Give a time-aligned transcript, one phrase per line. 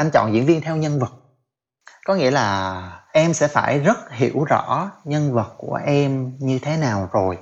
[0.00, 1.12] anh chọn diễn viên theo nhân vật
[2.06, 6.76] có nghĩa là em sẽ phải rất hiểu rõ nhân vật của em như thế
[6.76, 7.38] nào rồi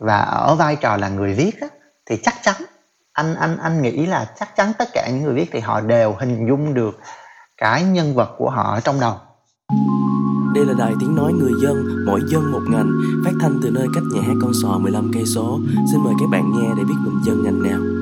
[0.00, 1.68] và ở vai trò là người viết á,
[2.10, 2.54] thì chắc chắn
[3.12, 6.14] anh anh anh nghĩ là chắc chắn tất cả những người viết thì họ đều
[6.20, 7.00] hình dung được
[7.56, 9.16] cái nhân vật của họ ở trong đầu
[10.54, 12.90] đây là đài tiếng nói người dân, mỗi dân một ngành,
[13.24, 15.60] phát thanh từ nơi cách nhà hát con sò 15 cây số.
[15.92, 17.97] Xin mời các bạn nghe để biết mình dân ngành nào.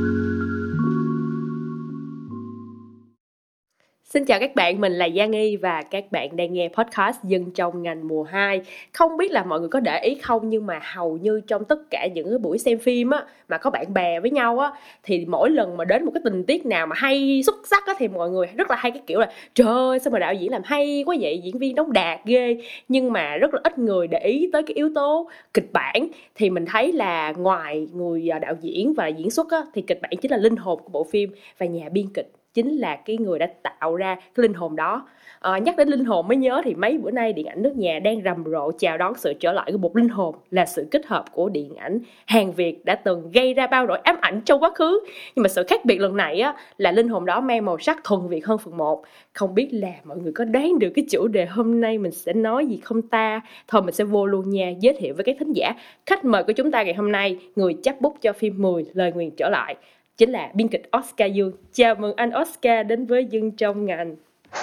[4.16, 7.50] Xin chào các bạn, mình là Giang Nghi và các bạn đang nghe podcast Dân
[7.50, 8.60] trong ngành mùa 2
[8.92, 11.78] Không biết là mọi người có để ý không nhưng mà hầu như trong tất
[11.90, 14.70] cả những cái buổi xem phim á Mà có bạn bè với nhau á
[15.02, 17.94] Thì mỗi lần mà đến một cái tình tiết nào mà hay xuất sắc á
[17.98, 20.50] Thì mọi người rất là hay cái kiểu là Trời ơi sao mà đạo diễn
[20.50, 22.56] làm hay quá vậy, diễn viên đóng đạt ghê.
[22.88, 26.08] Nhưng mà rất là ít người để ý tới cái yếu tố kịch bản.
[26.34, 29.98] Thì mình thấy là ngoài người à, đạo diễn và diễn xuất á Thì kịch
[30.02, 33.16] bản chính là linh hồn của bộ phim và nhà biên kịch chính là cái
[33.16, 35.08] người đã tạo ra cái linh hồn đó.
[35.40, 37.98] À, nhắc đến linh hồn mới nhớ thì mấy bữa nay điện ảnh nước nhà
[37.98, 41.06] đang rầm rộ chào đón sự trở lại của một linh hồn là sự kết
[41.06, 44.62] hợp của điện ảnh hàng việt đã từng gây ra bao nỗi ám ảnh trong
[44.62, 45.00] quá khứ.
[45.34, 48.04] Nhưng mà sự khác biệt lần này á là linh hồn đó mang màu sắc
[48.04, 51.28] thuần việt hơn phần 1 không biết là mọi người có đoán được cái chủ
[51.28, 53.40] đề hôm nay mình sẽ nói gì không ta?
[53.68, 55.74] Thôi mình sẽ vô luôn nha giới thiệu với các thính giả.
[56.06, 59.12] Khách mời của chúng ta ngày hôm nay người chấp bút cho phim 10 lời
[59.12, 59.76] nguyền trở lại
[60.16, 61.52] chính là biên kịch Oscar Dương.
[61.72, 64.16] Chào mừng anh Oscar đến với dân trong ngành.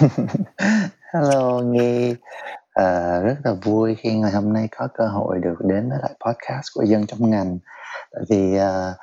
[1.12, 2.14] Hello Nghi,
[2.72, 6.14] à, rất là vui khi ngày hôm nay có cơ hội được đến với lại
[6.26, 7.58] podcast của dân trong ngành.
[8.12, 8.96] Tại vì uh,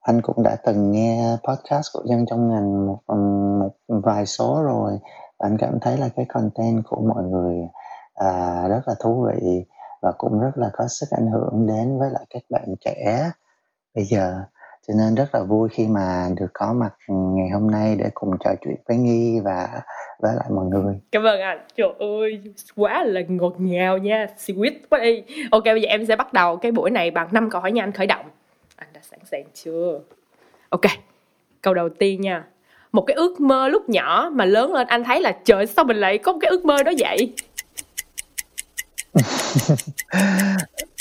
[0.00, 3.00] anh cũng đã từng nghe podcast của dân trong ngành một,
[3.58, 4.98] một vài số rồi.
[5.38, 7.56] Và anh cảm thấy là cái content của mọi người
[8.24, 9.64] uh, rất là thú vị
[10.02, 13.30] và cũng rất là có sức ảnh hưởng đến với lại các bạn trẻ
[13.94, 14.44] bây giờ
[14.88, 18.30] cho nên rất là vui khi mà được có mặt ngày hôm nay để cùng
[18.44, 19.68] trò chuyện với Nghi và
[20.20, 20.94] với lại mọi người.
[21.12, 21.58] Cảm ơn anh.
[21.76, 22.42] Trời ơi,
[22.76, 25.22] quá là ngọt ngào nha, sweet quá đi.
[25.50, 27.92] Ok, bây giờ em sẽ bắt đầu cái buổi này bằng năm câu hỏi nhanh
[27.92, 28.26] khởi động.
[28.76, 30.00] Anh đã sẵn sàng chưa?
[30.68, 30.84] Ok,
[31.62, 32.44] câu đầu tiên nha.
[32.92, 35.96] Một cái ước mơ lúc nhỏ mà lớn lên anh thấy là trời sao mình
[35.96, 37.34] lại có một cái ước mơ đó vậy?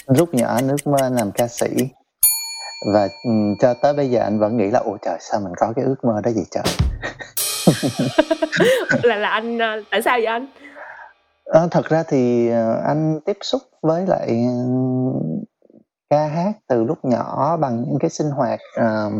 [0.07, 1.67] lúc nhỏ ước mơ làm ca sĩ
[2.93, 5.73] và ừ, cho tới bây giờ anh vẫn nghĩ là ôi trời sao mình có
[5.75, 6.63] cái ước mơ đó vậy trời?
[9.03, 10.47] Là là anh ờ, tại sao vậy anh?
[11.45, 14.47] À, thật ra thì ờ, anh tiếp xúc với lại
[16.09, 19.13] ca hát từ lúc nhỏ bằng những cái sinh hoạt uh,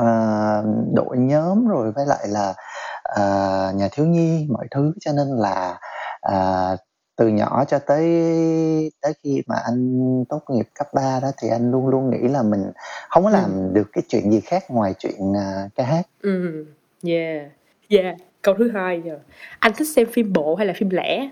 [0.00, 0.64] uh,
[0.94, 2.54] đội nhóm rồi với lại là
[3.20, 4.92] uh, nhà thiếu nhi mọi thứ.
[5.00, 5.78] Cho nên là
[6.32, 6.78] uh,
[7.16, 8.04] từ nhỏ cho tới
[9.02, 12.42] tới khi mà anh tốt nghiệp cấp 3 đó thì anh luôn luôn nghĩ là
[12.42, 12.72] mình
[13.08, 13.70] không có làm ừ.
[13.72, 16.06] được cái chuyện gì khác ngoài chuyện uh, ca hát.
[16.22, 16.66] Ừ.
[17.02, 17.46] Yeah.
[17.88, 18.16] Yeah.
[18.42, 19.18] Câu thứ hai giờ.
[19.58, 21.28] Anh thích xem phim bộ hay là phim lẻ?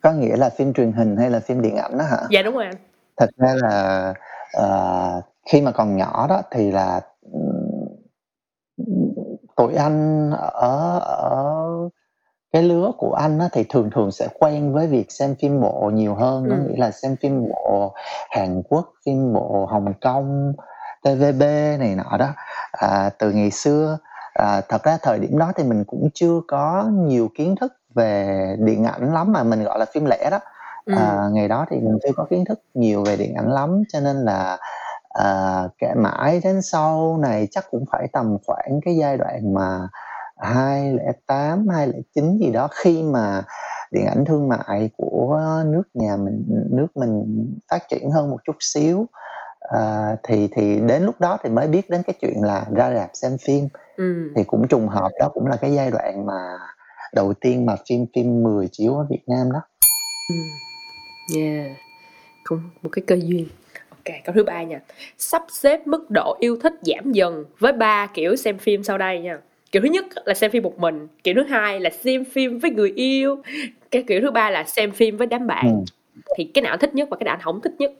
[0.00, 2.18] Có nghĩa là phim truyền hình hay là phim điện ảnh đó hả?
[2.30, 2.76] Dạ đúng rồi anh.
[3.16, 4.14] Thật ra là
[4.58, 7.00] uh, khi mà còn nhỏ đó thì là
[9.56, 11.68] tụi anh ở ở
[12.52, 15.90] cái lứa của anh á, thì thường thường sẽ quen với việc xem phim bộ
[15.94, 17.94] nhiều hơn có nghĩa là xem phim bộ
[18.30, 20.52] Hàn Quốc, phim bộ Hồng Kông,
[21.02, 21.42] TVB
[21.78, 22.28] này nọ đó.
[22.72, 23.98] À, từ ngày xưa
[24.34, 28.56] à, thật ra thời điểm đó thì mình cũng chưa có nhiều kiến thức về
[28.58, 30.38] điện ảnh lắm mà mình gọi là phim lẻ đó.
[30.96, 34.00] À, ngày đó thì mình chưa có kiến thức nhiều về điện ảnh lắm cho
[34.00, 34.58] nên là
[35.08, 39.88] à, kể mãi đến sau này chắc cũng phải tầm khoảng cái giai đoạn mà
[40.38, 43.42] 2008, 2009 gì đó khi mà
[43.92, 47.24] điện ảnh thương mại của nước nhà mình nước mình
[47.70, 49.06] phát triển hơn một chút xíu
[49.60, 53.10] à, thì thì đến lúc đó thì mới biết đến cái chuyện là ra rạp
[53.14, 54.32] xem phim ừ.
[54.36, 56.58] thì cũng trùng hợp đó cũng là cái giai đoạn mà
[57.14, 59.60] đầu tiên mà phim phim 10 chiếu ở Việt Nam đó.
[60.28, 60.34] Ừ.
[61.36, 61.76] Yeah.
[62.44, 63.46] Cũng một cái cơ duyên.
[63.90, 64.80] Ok, câu thứ ba nha.
[65.18, 69.20] Sắp xếp mức độ yêu thích giảm dần với ba kiểu xem phim sau đây
[69.20, 69.38] nha
[69.72, 72.70] kiểu thứ nhất là xem phim một mình kiểu thứ hai là xem phim với
[72.70, 73.42] người yêu
[73.90, 75.94] cái kiểu thứ ba là xem phim với đám bạn ừ.
[76.36, 77.92] thì cái nào thích nhất và cái nào anh không thích nhất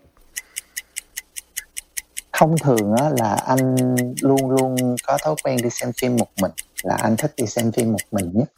[2.32, 3.76] thông thường á, là anh
[4.22, 4.76] luôn luôn
[5.06, 6.50] có thói quen đi xem phim một mình
[6.82, 8.48] là anh thích đi xem phim một mình nhất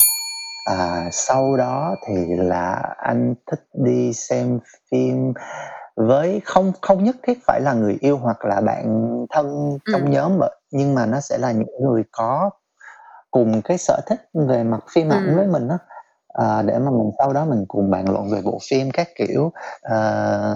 [0.64, 4.58] à, sau đó thì là anh thích đi xem
[4.90, 5.32] phim
[5.96, 10.10] với không không nhất thiết phải là người yêu hoặc là bạn thân trong ừ.
[10.10, 10.32] nhóm
[10.70, 12.50] nhưng mà nó sẽ là những người có
[13.30, 15.78] cùng cái sở thích về mặt phim ảnh với mình á.
[16.28, 19.52] À, để mà mình sau đó mình cùng bàn luận về bộ phim các kiểu.
[19.82, 20.54] À,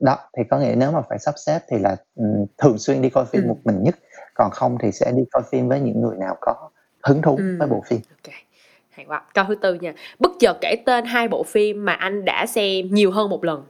[0.00, 3.10] đó thì có nghĩa nếu mà phải sắp xếp thì là um, thường xuyên đi
[3.10, 3.94] coi phim một mình nhất.
[4.34, 6.70] Còn không thì sẽ đi coi phim với những người nào có
[7.02, 7.56] hứng thú ừ.
[7.58, 8.00] với bộ phim.
[8.10, 8.34] Ok
[8.90, 9.22] hay quá.
[9.34, 9.94] Câu thứ tư nha.
[10.18, 13.64] Bất chợt kể tên hai bộ phim mà anh đã xem nhiều hơn một lần.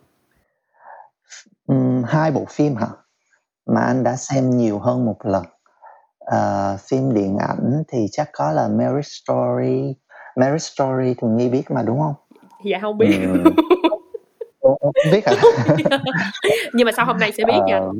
[1.66, 2.86] Um, hai bộ phim hả?
[3.66, 5.44] Mà anh đã xem nhiều hơn một lần
[6.22, 9.94] uh, phim điện ảnh thì chắc có là Mary Story.
[10.36, 12.14] Mary Story thì nghi biết mà đúng không?
[12.64, 13.18] Dạ không biết.
[13.20, 13.50] Ừ.
[14.62, 15.32] không biết hả?
[16.72, 17.80] Nhưng mà sau hôm nay sẽ biết nha.
[17.80, 17.94] Uh,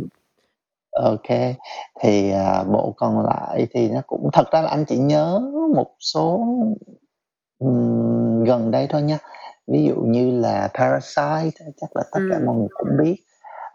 [0.92, 1.38] ok.
[2.00, 5.40] Thì uh, bộ còn lại thì nó cũng thật ra là anh chỉ nhớ
[5.74, 6.44] một số
[7.58, 9.18] um, gần đây thôi nha.
[9.66, 12.42] Ví dụ như là Parasite chắc là tất cả ừ.
[12.46, 13.16] mọi người cũng biết.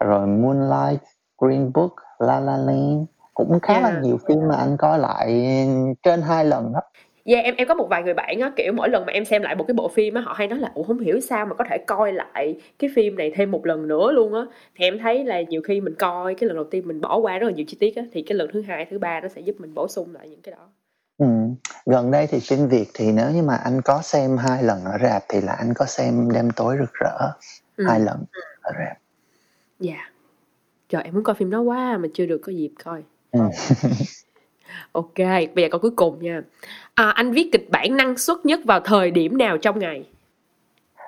[0.00, 1.00] Rồi Moonlight
[1.38, 3.06] Green Book La La Land
[3.38, 3.84] cũng khá yeah.
[3.84, 5.42] là nhiều phim mà anh coi lại
[6.02, 6.80] trên hai lần đó
[7.24, 9.42] yeah, em em có một vài người bạn á kiểu mỗi lần mà em xem
[9.42, 11.54] lại một cái bộ phim á họ hay nói là ủa không hiểu sao mà
[11.54, 14.40] có thể coi lại cái phim này thêm một lần nữa luôn á
[14.76, 17.38] thì em thấy là nhiều khi mình coi cái lần đầu tiên mình bỏ qua
[17.38, 19.40] rất là nhiều chi tiết á thì cái lần thứ hai thứ ba nó sẽ
[19.40, 20.68] giúp mình bổ sung lại những cái đó
[21.18, 21.26] Ừ.
[21.86, 24.98] Gần đây thì phim Việt thì nếu như mà anh có xem hai lần ở
[25.02, 27.30] rạp thì là anh có xem đêm tối rực rỡ
[27.76, 27.84] ừ.
[27.88, 28.24] hai lần
[28.60, 28.98] ở rạp.
[29.80, 29.92] Dạ.
[29.92, 30.12] Yeah.
[30.88, 33.02] Trời em muốn coi phim đó quá mà chưa được có dịp coi.
[33.32, 33.40] Ừ.
[34.92, 35.18] ok,
[35.54, 36.42] bây giờ câu cuối cùng nha.
[36.94, 40.08] À, anh viết kịch bản năng suất nhất vào thời điểm nào trong ngày?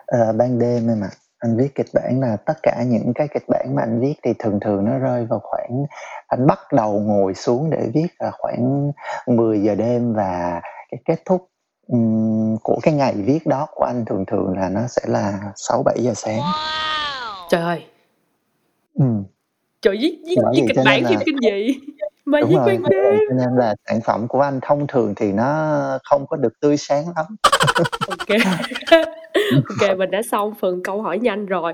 [0.07, 1.11] À, ban đêm em ạ.
[1.39, 4.31] Anh viết kịch bản là tất cả những cái kịch bản mà anh viết thì
[4.39, 5.85] thường thường nó rơi vào khoảng
[6.27, 8.93] anh bắt đầu ngồi xuống để viết là khoảng
[9.27, 11.49] 10 giờ đêm và cái kết thúc
[11.87, 15.83] um, của cái ngày viết đó của anh thường thường là nó sẽ là 6
[15.83, 16.41] 7 giờ sáng.
[16.41, 17.49] Wow.
[17.51, 17.85] Trời ơi.
[18.95, 19.05] Ừ.
[19.83, 21.81] Trời viết viết, viết kịch bản phim kinh dị
[22.31, 22.79] mà Đúng rồi,
[23.29, 26.77] cho nên là sản phẩm của anh thông thường thì nó không có được tươi
[26.77, 27.27] sáng lắm.
[28.09, 28.29] OK.
[29.55, 31.73] OK, mình đã xong phần câu hỏi nhanh rồi.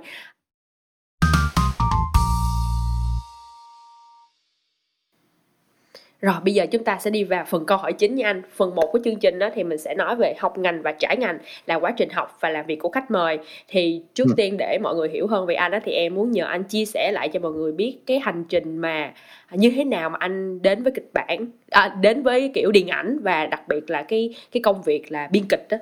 [6.20, 8.42] Rồi bây giờ chúng ta sẽ đi vào phần câu hỏi chính nha anh.
[8.56, 11.16] Phần 1 của chương trình đó thì mình sẽ nói về học ngành và trải
[11.16, 13.38] ngành là quá trình học và làm việc của khách mời.
[13.68, 14.34] Thì trước ừ.
[14.36, 16.84] tiên để mọi người hiểu hơn về anh đó thì em muốn nhờ anh chia
[16.84, 19.12] sẻ lại cho mọi người biết cái hành trình mà
[19.50, 23.18] như thế nào mà anh đến với kịch bản à, đến với kiểu điện ảnh
[23.22, 25.76] và đặc biệt là cái cái công việc là biên kịch đó.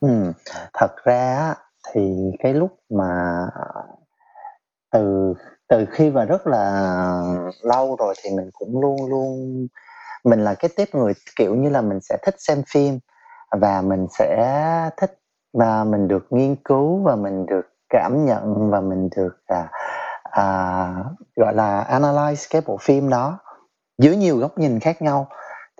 [0.00, 0.32] Ừ,
[0.74, 1.54] thật ra
[1.92, 2.00] thì
[2.38, 3.46] cái lúc mà
[4.92, 5.34] từ
[5.68, 6.82] từ khi mà rất là
[7.62, 9.66] lâu rồi thì mình cũng luôn luôn
[10.24, 12.98] mình là cái tiếp người kiểu như là mình sẽ thích xem phim
[13.60, 15.18] và mình sẽ thích
[15.52, 19.68] và mình được nghiên cứu và mình được cảm nhận và mình được à,
[20.30, 20.88] à,
[21.36, 23.38] gọi là analyze cái bộ phim đó
[23.98, 25.28] dưới nhiều góc nhìn khác nhau.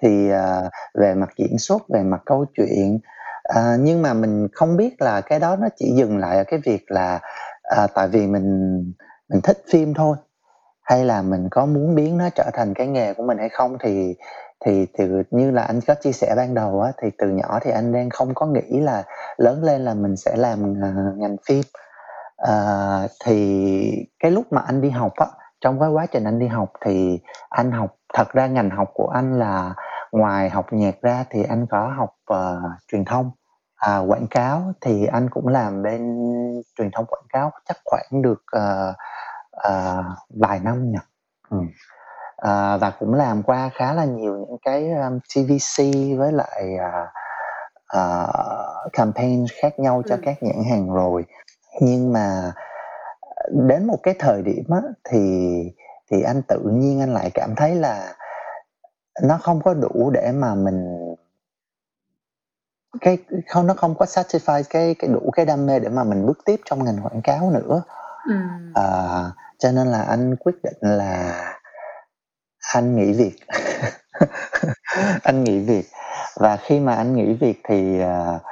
[0.02, 0.62] Thì à,
[0.94, 2.98] về mặt diễn xuất về mặt câu chuyện
[3.42, 6.60] à, nhưng mà mình không biết là cái đó nó chỉ dừng lại ở cái
[6.64, 7.20] việc là
[7.62, 8.78] à, tại vì mình
[9.28, 10.16] mình thích phim thôi.
[10.82, 13.76] Hay là mình có muốn biến nó trở thành cái nghề của mình hay không
[13.80, 14.14] thì
[14.64, 17.70] thì từ như là anh có chia sẻ ban đầu á thì từ nhỏ thì
[17.70, 19.04] anh đang không có nghĩ là
[19.36, 21.62] lớn lên là mình sẽ làm uh, ngành phim.
[22.42, 25.26] Uh, thì cái lúc mà anh đi học á
[25.60, 29.08] trong cái quá trình anh đi học thì anh học thật ra ngành học của
[29.14, 29.74] anh là
[30.12, 33.30] ngoài học nhạc ra thì anh có học uh, truyền thông
[33.76, 36.00] à, quảng cáo thì anh cũng làm bên
[36.78, 38.94] truyền thông quảng cáo chắc khoảng được uh,
[39.68, 40.04] uh,
[40.40, 40.98] vài năm nhỉ
[41.50, 41.58] ừ.
[41.58, 45.84] uh, và cũng làm qua khá là nhiều những cái um, TVC
[46.18, 47.08] với lại uh,
[47.98, 50.20] uh, campaign khác nhau cho ừ.
[50.24, 51.24] các nhãn hàng rồi
[51.80, 52.52] nhưng mà
[53.50, 55.50] đến một cái thời điểm á, thì
[56.10, 58.14] thì anh tự nhiên anh lại cảm thấy là
[59.22, 61.03] nó không có đủ để mà mình
[63.00, 66.26] cái không nó không có satisfy cái cái đủ cái đam mê để mà mình
[66.26, 67.82] bước tiếp trong ngành quảng cáo nữa.
[68.28, 68.34] Ừ.
[68.74, 68.84] à,
[69.58, 71.44] cho nên là anh quyết định là
[72.74, 73.36] anh nghỉ việc.
[75.22, 75.84] Anh nghỉ việc.
[76.36, 78.42] Và khi mà anh nghỉ việc thì uh,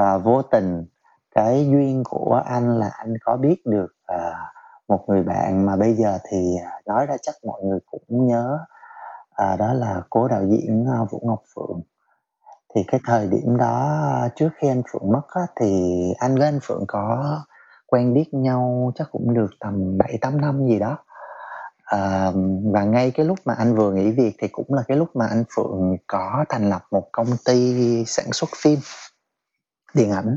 [0.00, 0.86] uh, vô tình
[1.34, 4.36] cái duyên của anh là anh có biết được uh,
[4.88, 8.58] một người bạn mà bây giờ thì nói ra chắc mọi người cũng nhớ.
[9.42, 11.80] Uh, đó là cố đạo diễn uh, Vũ Ngọc Phượng
[12.74, 16.58] thì cái thời điểm đó trước khi anh Phượng mất á, thì anh với anh
[16.62, 17.38] Phượng có
[17.86, 20.98] quen biết nhau chắc cũng được tầm 7-8 năm gì đó.
[21.84, 22.30] À,
[22.72, 25.26] và ngay cái lúc mà anh vừa nghỉ việc thì cũng là cái lúc mà
[25.26, 28.78] anh Phượng có thành lập một công ty sản xuất phim
[29.94, 30.36] điện ảnh.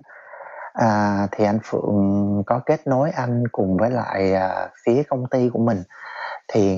[0.74, 5.50] À, thì anh Phượng có kết nối anh cùng với lại à, phía công ty
[5.50, 5.84] của mình.
[6.54, 6.78] Thì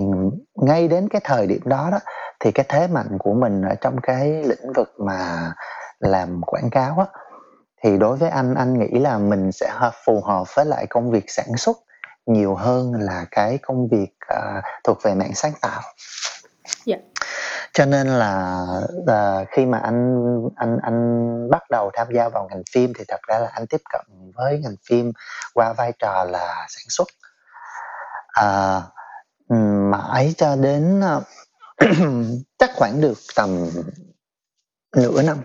[0.56, 2.00] ngay đến cái thời điểm đó đó
[2.44, 5.52] thì cái thế mạnh của mình ở trong cái lĩnh vực mà
[6.00, 7.06] làm quảng cáo á
[7.84, 11.26] thì đối với anh anh nghĩ là mình sẽ phù hợp với lại công việc
[11.28, 11.78] sản xuất
[12.26, 15.82] nhiều hơn là cái công việc uh, thuộc về mạng sáng tạo.
[16.86, 17.02] Yeah.
[17.74, 18.66] cho nên là,
[19.08, 20.24] là khi mà anh
[20.56, 23.82] anh anh bắt đầu tham gia vào ngành phim thì thật ra là anh tiếp
[23.90, 25.12] cận với ngành phim
[25.54, 27.08] qua vai trò là sản xuất
[28.28, 28.82] à,
[29.90, 31.02] mãi cho đến
[32.60, 33.70] chắc khoảng được tầm
[34.96, 35.38] nửa năm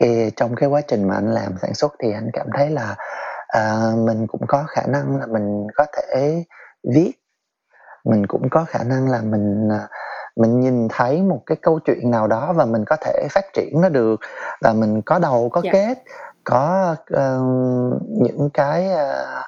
[0.00, 2.96] thì trong cái quá trình mà anh làm sản xuất thì anh cảm thấy là
[3.48, 6.44] à, mình cũng có khả năng là mình có thể
[6.94, 7.12] viết
[8.04, 9.88] mình cũng có khả năng là mình à,
[10.36, 13.80] mình nhìn thấy một cái câu chuyện nào đó và mình có thể phát triển
[13.80, 14.20] nó được
[14.60, 15.74] và mình có đầu có yeah.
[15.74, 15.80] Dạ.
[15.80, 16.02] kết
[16.44, 19.44] có uh, những cái uh,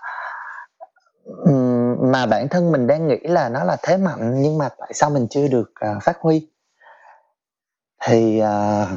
[2.01, 5.11] mà bản thân mình đang nghĩ là nó là thế mạnh nhưng mà tại sao
[5.11, 6.49] mình chưa được uh, phát huy?
[8.05, 8.89] Thì uh,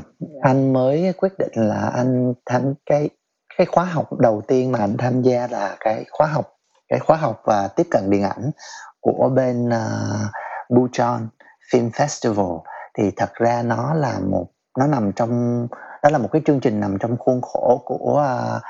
[0.42, 3.10] anh mới quyết định là anh tham cái
[3.58, 6.52] cái khóa học đầu tiên mà anh tham gia là cái khóa học
[6.90, 8.52] cái khóa học và tiếp cận điện ảnh
[9.00, 10.32] của bên uh,
[10.70, 11.28] Bucheon
[11.72, 12.62] Film Festival.
[12.98, 14.48] Thì thật ra nó là một
[14.80, 15.68] nó nằm trong
[16.04, 18.62] đó là một cái chương trình nằm trong khuôn khổ của uh,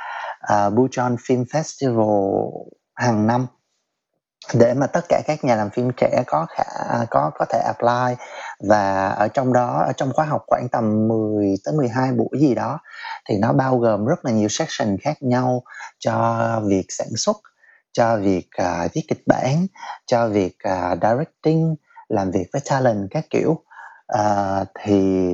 [0.53, 2.51] uh, Bucheon Film Festival
[2.95, 3.47] hàng năm.
[4.53, 7.59] Để mà tất cả các nhà làm phim trẻ có khả à, có có thể
[7.59, 8.23] apply
[8.69, 12.55] và ở trong đó ở trong khóa học khoảng tầm 10 tới 12 buổi gì
[12.55, 12.79] đó
[13.29, 15.63] thì nó bao gồm rất là nhiều section khác nhau
[15.99, 17.37] cho việc sản xuất
[17.91, 19.67] cho việc uh, viết kịch bản
[20.05, 21.75] cho việc uh, directing
[22.07, 23.63] làm việc với talent các kiểu.
[24.19, 25.31] Uh, thì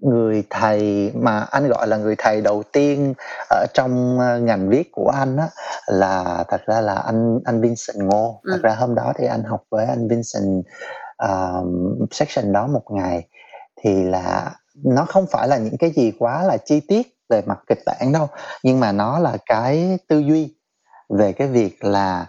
[0.00, 3.14] người thầy mà anh gọi là người thầy đầu tiên
[3.50, 5.48] ở trong ngành viết của anh á
[5.86, 8.40] là thật ra là anh anh Vincent Ngô.
[8.50, 8.68] Thật ừ.
[8.68, 10.64] ra hôm đó thì anh học với anh Vincent
[11.24, 13.28] uh, section đó một ngày.
[13.82, 14.52] Thì là
[14.84, 18.12] nó không phải là những cái gì quá là chi tiết về mặt kịch bản
[18.12, 18.28] đâu
[18.62, 20.54] nhưng mà nó là cái tư duy
[21.08, 22.26] về cái việc là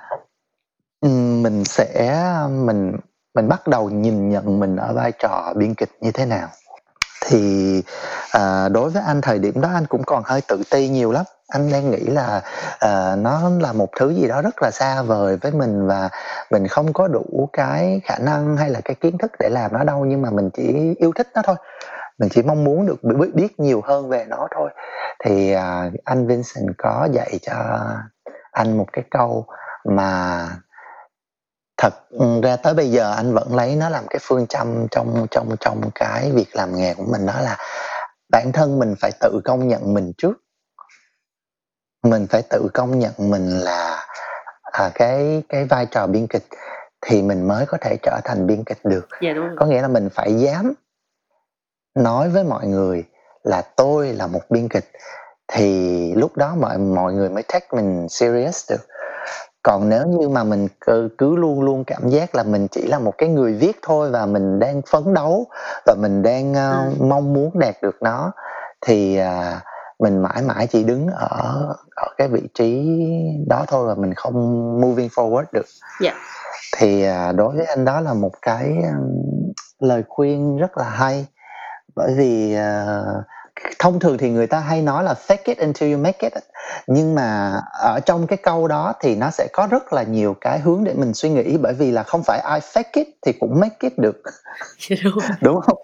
[1.41, 2.91] mình sẽ mình
[3.35, 6.47] mình bắt đầu nhìn nhận mình ở vai trò biên kịch như thế nào
[7.27, 7.83] thì
[8.31, 11.25] à, đối với anh thời điểm đó anh cũng còn hơi tự ti nhiều lắm.
[11.47, 12.41] Anh đang nghĩ là
[12.85, 16.09] uh, nó là một thứ gì đó rất là xa vời với mình và
[16.51, 19.83] mình không có đủ cái khả năng hay là cái kiến thức để làm nó
[19.83, 21.55] đâu nhưng mà mình chỉ yêu thích nó thôi.
[22.19, 24.69] Mình chỉ mong muốn được biết, biết nhiều hơn về nó thôi.
[25.25, 27.53] Thì uh, anh Vincent có dạy cho
[28.51, 29.45] anh một cái câu
[29.85, 30.41] mà
[31.77, 31.93] thật
[32.43, 35.81] ra tới bây giờ anh vẫn lấy nó làm cái phương châm trong trong trong
[35.95, 37.57] cái việc làm nghề của mình đó là
[38.29, 40.33] bản thân mình phải tự công nhận mình trước.
[42.03, 44.07] Mình phải tự công nhận mình là
[44.61, 46.45] à, cái cái vai trò biên kịch
[47.01, 49.07] thì mình mới có thể trở thành biên kịch được.
[49.21, 50.73] Dạ, đúng có nghĩa là mình phải dám
[51.95, 53.03] nói với mọi người
[53.43, 54.91] là tôi là một biên kịch
[55.47, 58.87] thì lúc đó mọi mọi người mới take mình serious được
[59.67, 62.99] còn nếu như mà mình cứ, cứ luôn luôn cảm giác là mình chỉ là
[62.99, 65.45] một cái người viết thôi và mình đang phấn đấu
[65.85, 68.31] và mình đang uh, mong muốn đạt được nó
[68.85, 69.61] thì uh,
[69.99, 72.99] mình mãi mãi chỉ đứng ở ở cái vị trí
[73.47, 74.33] đó thôi và mình không
[74.81, 75.65] moving forward được
[76.03, 76.15] yeah.
[76.15, 76.21] Dạ.
[76.77, 81.25] thì uh, đối với anh đó là một cái um, lời khuyên rất là hay
[81.95, 83.25] bởi vì uh,
[83.79, 86.33] thông thường thì người ta hay nói là fake it until you make it
[86.87, 90.59] nhưng mà ở trong cái câu đó thì nó sẽ có rất là nhiều cái
[90.59, 93.59] hướng để mình suy nghĩ bởi vì là không phải ai fake it thì cũng
[93.59, 94.21] make it được.
[94.89, 94.95] Dạ,
[95.41, 95.77] đúng không?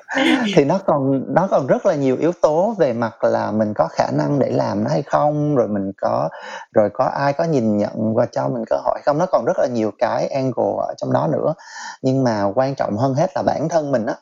[0.56, 3.88] Thì nó còn nó còn rất là nhiều yếu tố về mặt là mình có
[3.92, 6.30] khả năng để làm nó hay không rồi mình có
[6.74, 9.18] rồi có ai có nhìn nhận và cho mình cơ hội không?
[9.18, 11.54] Nó còn rất là nhiều cái angle ở trong đó nữa.
[12.02, 14.16] Nhưng mà quan trọng hơn hết là bản thân mình á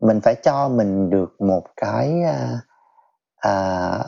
[0.00, 2.60] mình phải cho mình được một cái à,
[3.36, 3.98] à,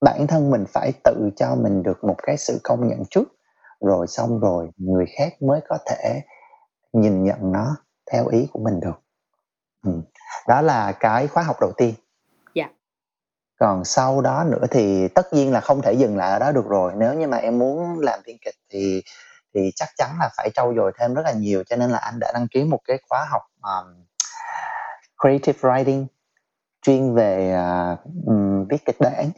[0.00, 3.28] bản thân mình phải tự cho mình được một cái sự công nhận trước
[3.80, 6.22] rồi xong rồi người khác mới có thể
[6.92, 7.76] nhìn nhận nó
[8.12, 9.02] theo ý của mình được.
[9.82, 9.92] Ừ.
[10.48, 11.94] đó là cái khóa học đầu tiên.
[12.54, 12.70] Dạ.
[13.58, 16.66] Còn sau đó nữa thì tất nhiên là không thể dừng lại ở đó được
[16.68, 16.92] rồi.
[16.96, 19.02] Nếu như mà em muốn làm biên kịch thì
[19.54, 22.18] thì chắc chắn là phải trau dồi thêm rất là nhiều cho nên là anh
[22.20, 24.04] đã đăng ký một cái khóa học um,
[25.22, 26.06] creative writing
[26.82, 27.58] chuyên về
[27.94, 27.98] uh,
[28.70, 29.30] viết kịch bản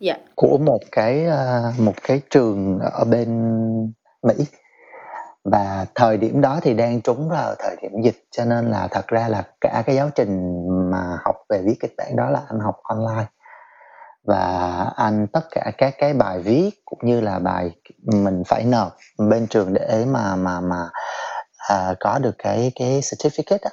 [0.00, 0.16] dạ.
[0.34, 3.28] của một cái uh, một cái trường ở bên
[4.22, 4.34] Mỹ
[5.44, 9.06] và thời điểm đó thì đang trúng vào thời điểm dịch cho nên là thật
[9.06, 12.60] ra là cả cái giáo trình mà học về viết kịch bản đó là anh
[12.60, 13.26] học online
[14.26, 17.70] và anh tất cả các cái bài viết cũng như là bài
[18.02, 20.88] mình phải nộp bên trường để mà mà mà
[21.68, 23.70] à, có được cái cái certificate đó,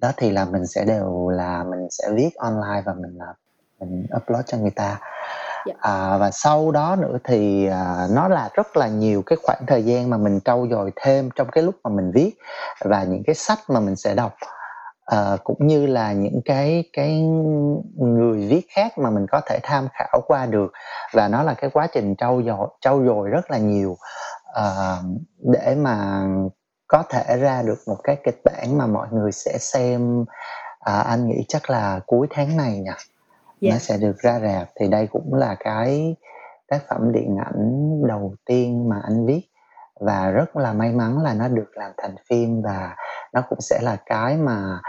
[0.00, 3.34] đó thì là mình sẽ đều là mình sẽ viết online và mình là
[3.80, 4.98] mình upload cho người ta.
[5.66, 5.74] Dạ.
[5.80, 9.84] à, và sau đó nữa thì à, nó là rất là nhiều cái khoảng thời
[9.84, 12.32] gian mà mình trau dồi thêm trong cái lúc mà mình viết
[12.84, 14.34] và những cái sách mà mình sẽ đọc.
[15.04, 17.22] Ờ, cũng như là những cái cái
[17.96, 20.72] người viết khác mà mình có thể tham khảo qua được.
[21.12, 23.96] Và nó là cái quá trình trau dồi trau dồi rất là nhiều
[24.52, 24.96] ờ,
[25.38, 26.24] để mà
[26.90, 30.24] có thể ra được một cái kịch bản mà mọi người sẽ xem.
[30.80, 32.90] À, anh nghĩ chắc là cuối tháng này nhỉ?
[33.60, 33.82] Nó Yeah.
[33.82, 34.68] sẽ được ra rạp.
[34.80, 36.16] Thì đây cũng là cái
[36.68, 39.42] tác phẩm điện ảnh đầu tiên mà anh viết.
[40.00, 42.96] Và rất là may mắn là nó được làm thành phim và
[43.32, 44.80] nó cũng sẽ là cái mà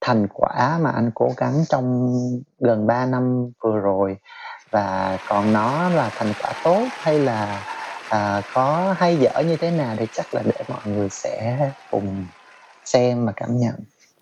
[0.00, 2.12] thành quả mà anh cố gắng trong
[2.58, 4.16] gần 3 năm vừa rồi.
[4.72, 7.62] Và còn nó là thành quả tốt hay là
[8.10, 11.58] à, có hay dở như thế nào thì chắc là để mọi người sẽ
[11.90, 12.26] cùng
[12.84, 13.74] xem và cảm nhận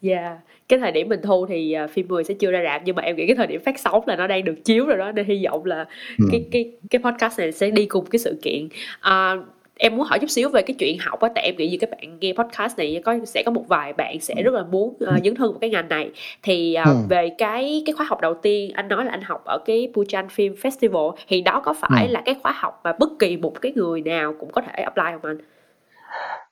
[0.02, 0.38] Yeah.
[0.69, 3.02] Cái thời điểm mình thu thì à, phim 10 sẽ chưa ra rạp nhưng mà
[3.02, 5.26] em nghĩ cái thời điểm phát sóng là nó đang được chiếu rồi đó nên
[5.26, 5.87] hy vọng là
[6.19, 6.25] ừ.
[6.33, 8.69] cái cái cái podcast này sẽ đi cùng cái sự kiện.
[9.00, 9.35] À,
[9.78, 11.90] em muốn hỏi chút xíu về cái chuyện học á tại em nghĩ như các
[11.90, 15.25] bạn nghe podcast này có sẽ có một vài bạn sẽ rất là muốn uh,
[15.25, 16.11] dấn thân vào cái ngành này
[16.42, 16.95] thì uh, Ừ.
[17.09, 20.26] về cái cái khóa học đầu tiên anh nói là anh học ở cái Busan
[20.26, 22.12] Film Festival thì đó có phải Ừ.
[22.12, 25.04] là cái khóa học mà bất kỳ một cái người nào cũng có thể apply
[25.12, 25.38] không anh?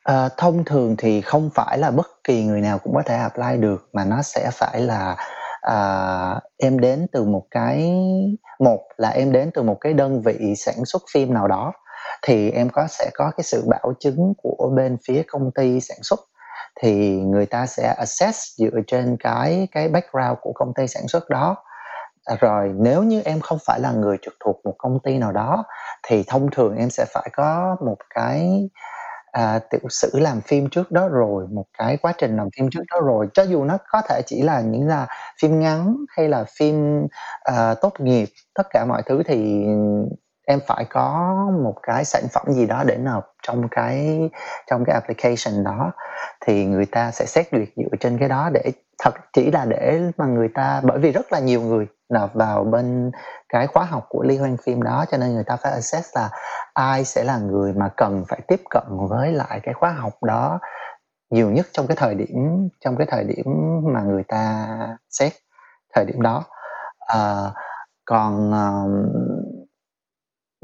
[0.03, 3.57] Ờ, thông thường thì không phải là bất kỳ người nào cũng có thể apply
[3.61, 5.17] được mà nó sẽ phải là
[5.61, 5.77] à,
[6.59, 7.93] em đến từ một cái
[8.59, 11.73] một là em đến từ một cái đơn vị sản xuất phim nào đó
[12.23, 15.99] thì em có sẽ có cái sự bảo chứng của bên phía công ty sản
[16.03, 16.21] xuất.
[16.81, 21.31] Thì người ta sẽ assess dựa trên cái cái background của công ty sản xuất
[21.31, 21.57] đó.
[22.41, 25.65] Rồi nếu như em không phải là người trực thuộc một công ty nào đó
[26.03, 28.69] thì thông thường em sẽ phải có một cái
[29.33, 32.83] à, tiểu sử làm phim trước đó rồi một cái quá trình làm phim trước
[32.93, 33.29] đó rồi.
[33.35, 35.07] Cho dù nó có thể chỉ là những là
[35.43, 37.07] phim ngắn hay là phim
[37.41, 39.67] à, tốt nghiệp tất cả mọi thứ thì
[40.47, 41.35] em phải có
[41.65, 44.21] một cái sản phẩm gì đó để nộp trong cái
[44.71, 45.93] trong cái application đó.
[46.41, 48.73] Thì người ta sẽ xét duyệt dựa trên cái đó để
[49.03, 52.65] thật chỉ là để mà người ta bởi vì rất là nhiều người nộp vào
[52.65, 53.11] bên
[53.49, 56.31] cái khóa học của liên hoan phim đó cho nên người ta phải assess là
[56.75, 60.59] ai sẽ là người mà cần phải tiếp cận với lại cái khóa học đó
[61.31, 63.45] nhiều nhất trong cái thời điểm trong cái thời điểm
[63.93, 64.67] mà người ta
[65.11, 65.33] xét
[65.95, 66.45] thời điểm đó.
[67.07, 67.51] À,
[68.05, 68.53] còn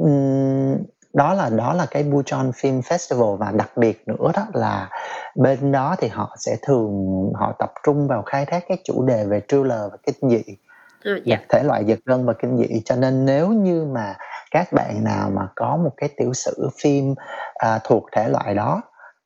[0.01, 4.91] um, đó là đó là cái Busan Film Festival và đặc biệt nữa đó là
[5.37, 6.93] bên đó thì họ sẽ thường
[7.35, 10.57] họ tập trung vào khai thác cái chủ đề về thriller và kinh dị
[11.05, 11.39] À, dạ.
[11.49, 14.17] thể loại giật gân và kinh dị cho nên nếu như mà
[14.51, 17.15] các bạn nào mà có một cái tiểu sử phim
[17.55, 18.83] à, thuộc thể loại đó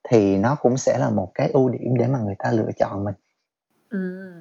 [0.09, 3.05] thì nó cũng sẽ là một cái ưu điểm để mà người ta lựa chọn
[3.05, 3.15] mình
[3.91, 4.33] Ừ.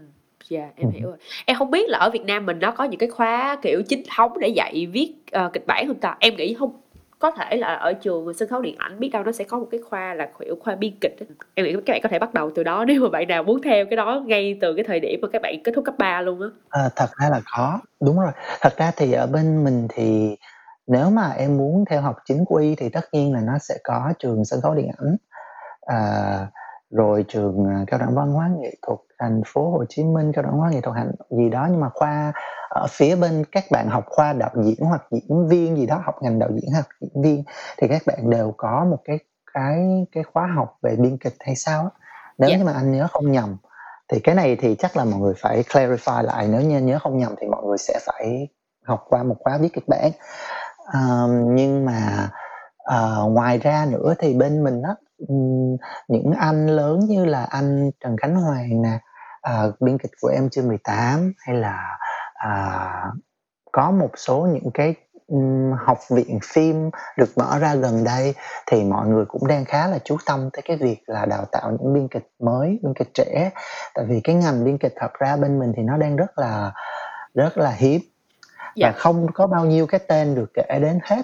[0.50, 0.94] Dạ em Ừ.
[0.94, 1.18] hiểu rồi.
[1.46, 4.04] Em không biết là ở Việt Nam mình nó có những cái khóa kiểu chính
[4.16, 6.18] thống để dạy viết ờ, kịch bản không ta?
[6.20, 6.74] Em nghĩ không
[7.24, 9.68] có thể là ở trường sân khấu điện ảnh biết đâu nó sẽ có một
[9.72, 11.16] cái khoa là kiểu khoa biên kịch
[11.56, 13.62] em nghĩ các bạn có thể bắt đầu từ đó nếu mà bạn nào muốn
[13.62, 16.22] theo cái đó ngay từ cái thời điểm mà các bạn kết thúc cấp 3
[16.22, 19.88] luôn á À, thật ra là có đúng rồi thật ra thì ở bên mình
[19.90, 20.36] thì
[20.88, 24.14] nếu mà em muốn theo học chính quy thì tất nhiên là nó sẽ có
[24.20, 25.16] trường sân khấu điện ảnh
[25.82, 25.98] à,
[26.94, 30.44] rồi trường à, cao đẳng văn hóa nghệ thuật thành phố Hồ Chí Minh cao
[30.44, 32.34] đẳng văn hóa nghệ thuật hành gì đó nhưng mà khoa
[32.70, 36.16] ở phía bên các bạn học khoa đạo diễn hoặc diễn viên gì đó học
[36.22, 37.44] ngành đạo diễn hoặc diễn viên
[37.78, 39.20] thì các bạn đều có một cái
[39.54, 41.90] cái cái khóa học về biên kịch hay sao á.
[42.38, 42.58] Nếu Dạ.
[42.58, 43.58] như mà anh nhớ không nhầm
[44.12, 46.48] thì cái này thì chắc là mọi người phải clarify lại.
[46.48, 48.48] Nếu như nhớ không nhầm thì mọi người sẽ phải
[48.86, 50.12] học qua một khóa viết kịch bản.
[50.86, 52.30] À, nhưng mà
[52.84, 54.96] à, ngoài ra nữa thì bên mình á
[56.08, 59.00] những anh lớn như là anh Trần Khánh Hoàng nè
[59.42, 61.98] à, biên kịch của em chưa 18 hay là
[62.34, 62.90] à,
[63.72, 64.96] có một số những cái
[65.28, 68.34] ừm, học viện phim được mở ra gần đây
[68.68, 71.72] thì mọi người cũng đang khá là chú tâm tới cái việc là đào tạo
[71.72, 73.52] những biên kịch mới biên kịch trẻ.
[73.94, 76.72] Tại vì cái ngành biên kịch thật ra bên mình thì nó đang rất là
[77.34, 78.02] rất là hiếm.
[78.76, 78.88] Dạ.
[78.88, 81.22] và không có bao nhiêu cái tên được kể đến hết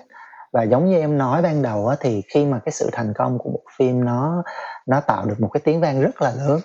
[0.53, 3.37] và giống như em nói ban đầu á, thì khi mà cái sự thành công
[3.37, 4.43] của bộ phim nó
[4.87, 6.59] nó tạo được một cái tiếng vang rất là lớn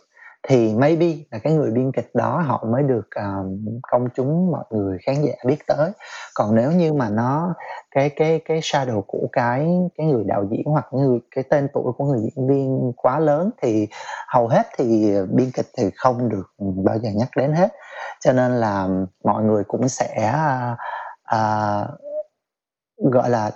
[0.49, 4.65] thì maybe là cái người biên kịch đó họ mới được um, công chúng mọi
[4.71, 5.91] người khán giả biết tới.
[6.35, 7.55] Còn nếu như mà nó
[7.91, 11.93] cái cái cái shadow của cái cái người đạo diễn hoặc người cái tên tuổi
[11.99, 13.89] của người diễn viên quá lớn thì
[14.29, 17.73] hầu hết thì biên kịch thì không được bao giờ nhắc đến hết.
[18.21, 18.89] Cho nên là
[19.25, 20.33] mọi người cũng sẽ
[20.73, 20.79] uh,
[21.37, 21.89] uh,
[23.13, 23.51] gọi là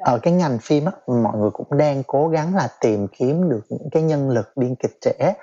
[0.00, 3.60] ở cái ngành phim á mọi người cũng đang cố gắng là tìm kiếm được
[3.68, 5.34] những cái nhân lực biên kịch trẻ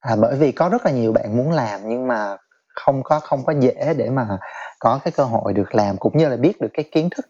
[0.00, 2.36] à, bởi vì có rất là nhiều bạn muốn làm nhưng mà
[2.68, 4.38] không có không có dễ để mà
[4.78, 7.26] có cái cơ hội được làm cũng như là biết được cái kiến thức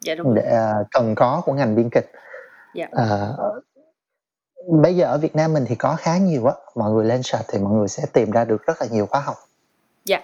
[0.00, 2.12] dạ đúng để à, cần có của ngành biên kịch.
[2.74, 2.88] Dạ.
[2.92, 3.28] à,
[4.68, 6.54] bây giờ ở Việt Nam mình thì có khá nhiều á.
[6.74, 9.20] Mọi người lên search thì mọi người sẽ tìm ra được rất là nhiều khóa
[9.20, 9.36] học.
[10.04, 10.22] Dạ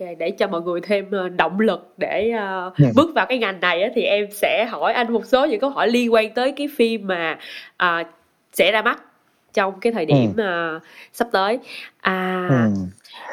[0.00, 2.32] Ok, để cho mọi người thêm ờ, động lực để
[2.66, 2.84] uh, ừ.
[2.94, 5.70] bước vào cái ngành này á, thì em sẽ hỏi anh một số những câu
[5.70, 7.38] hỏi liên quan tới cái phim mà
[7.84, 8.06] uh,
[8.52, 9.02] sẽ ra mắt
[9.54, 10.76] trong cái thời điểm ừ.
[10.76, 10.82] uh,
[11.12, 11.58] sắp tới.
[12.00, 12.56] À, ừ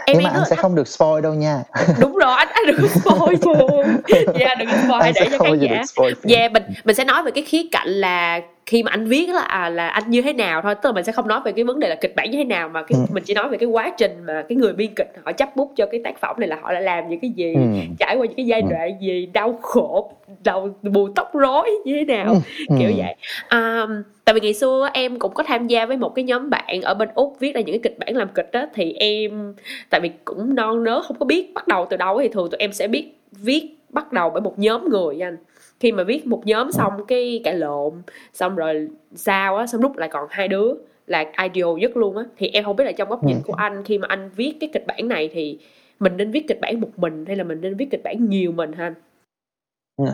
[0.06, 1.63] em nhưng mà anh sẽ không được spoil đâu nha
[1.99, 3.97] đúng rồi anh anh đừng spoil luôn
[4.39, 5.84] dạ đừng spoil để cho khán giả
[6.23, 9.30] dạ yeah, mình mình sẽ nói về cái khía cạnh là khi mà anh viết
[9.30, 11.52] là à, là anh như thế nào thôi tức là mình sẽ không nói về
[11.52, 13.13] cái vấn đề là kịch bản như thế nào mà cái, ừ.
[13.13, 15.73] mình chỉ nói về cái quá trình mà cái người biên kịch họ chấp bút
[15.76, 17.62] cho cái tác phẩm này là họ đã làm những cái gì ừ.
[17.99, 18.67] trải qua những cái giai ừ.
[18.69, 20.12] đoạn gì đau khổ
[20.43, 22.34] đầu buồn tóc rối như thế nào
[22.69, 22.76] ừ.
[22.80, 22.93] kiểu ừ.
[22.97, 23.15] vậy
[23.47, 23.88] à,
[24.26, 26.93] tại vì ngày xưa em cũng có tham gia với một cái nhóm bạn ở
[26.93, 29.56] bên úc viết ra những cái kịch bản làm kịch đó thì em
[29.89, 32.58] tại vì cũng non nớ không có biết bắt đầu từ đâu thì thường tụi
[32.60, 35.38] em sẽ biết viết bắt đầu bởi một nhóm người anh
[35.83, 38.01] khi mà viết một nhóm xong cái cãi lộn
[38.33, 40.73] xong rồi sao á xong lúc lại còn hai đứa
[41.07, 42.23] là ideal nhất luôn á.
[42.37, 44.69] Thì em không biết là trong góc nhìn của anh khi mà anh viết cái
[44.73, 45.59] kịch bản này thì
[45.99, 48.51] mình nên viết kịch bản một mình hay là mình nên viết kịch bản nhiều
[48.51, 48.85] mình ha?
[48.85, 50.13] Anh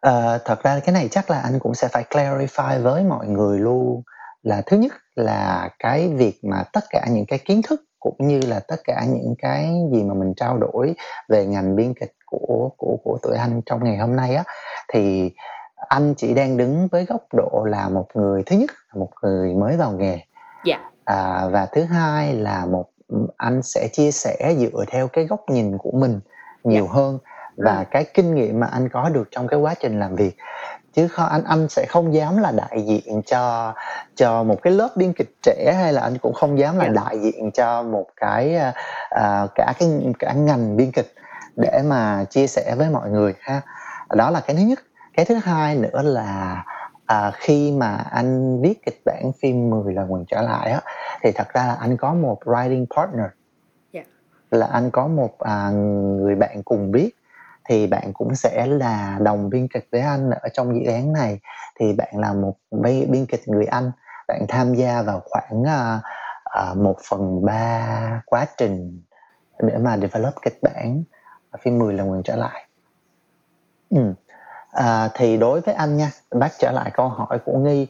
[0.00, 3.58] à, thật ra cái này chắc là anh cũng sẽ phải clarify với mọi người
[3.58, 4.02] luôn.
[4.42, 8.40] Là thứ nhất là cái việc mà tất cả những cái kiến thức cũng như
[8.48, 10.94] là tất cả những cái gì mà mình trao đổi
[11.28, 14.44] về ngành biên kịch của của của tụi anh trong ngày hôm nay á
[14.92, 15.32] thì
[15.88, 19.54] anh chỉ đang đứng với góc độ là một người thứ nhất là một người
[19.54, 20.24] mới vào nghề yeah.
[20.64, 20.90] Dạ.
[21.04, 22.84] à, và thứ hai là một
[23.36, 26.20] anh sẽ chia sẻ dựa theo cái góc nhìn của mình
[26.64, 26.94] nhiều yeah.
[26.94, 27.02] Dạ.
[27.02, 27.18] hơn
[27.56, 27.84] và ừ.
[27.90, 30.36] cái kinh nghiệm mà anh có được trong cái quá trình làm việc
[30.92, 33.74] chứ không anh anh sẽ không dám là đại diện cho
[34.14, 36.96] cho một cái lớp biên kịch trẻ hay là anh cũng không dám là yeah.
[36.96, 37.02] Dạ.
[37.02, 38.56] đại diện cho một cái
[39.14, 41.14] uh, cả cái cả ngành biên kịch
[41.56, 43.60] để mà chia sẻ với mọi người ha
[44.14, 44.78] đó là cái thứ nhất.
[45.16, 46.64] Cái thứ hai nữa là
[47.06, 50.80] à, khi mà anh viết kịch bản phim 10 lần mình trở lại á
[51.22, 53.26] thì thật ra là anh có một writing partner.
[53.92, 54.06] Yeah.
[54.50, 54.58] Dạ.
[54.58, 57.10] là anh có một à, người bạn cùng viết.
[57.68, 61.40] Thì bạn cũng sẽ là đồng biên kịch với anh ở trong dự án này.
[61.80, 62.54] Thì bạn là một
[63.08, 63.90] biên kịch người anh.
[64.28, 66.02] Bạn tham gia vào khoảng uh,
[66.70, 69.02] uh, một phần ba quá trình
[69.62, 71.02] để mà develop kịch bản
[71.60, 72.67] phim 10 lần quyền trở lại
[73.90, 74.14] ừ.
[74.72, 77.86] à, thì đối với anh nha bác trở lại câu hỏi của nghi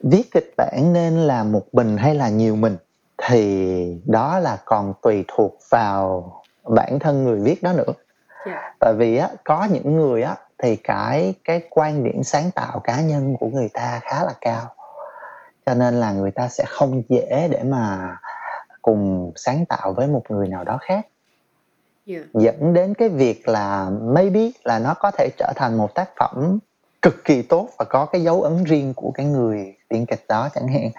[0.00, 2.76] viết kịch bản nên là một mình hay là nhiều mình
[3.22, 6.32] thì đó là còn tùy thuộc vào
[6.64, 7.98] bản thân người viết đó nữa yeah.
[8.46, 8.74] Dạ.
[8.80, 13.00] tại vì á có những người á thì cái cái quan điểm sáng tạo cá
[13.00, 14.74] nhân của người ta khá là cao
[15.66, 18.16] cho nên là người ta sẽ không dễ để mà
[18.82, 21.06] cùng sáng tạo với một người nào đó khác
[22.12, 22.26] yeah.
[22.34, 26.58] dẫn đến cái việc là maybe là nó có thể trở thành một tác phẩm
[27.02, 30.48] cực kỳ tốt và có cái dấu ấn riêng của cái người biên kịch đó
[30.54, 30.90] chẳng hạn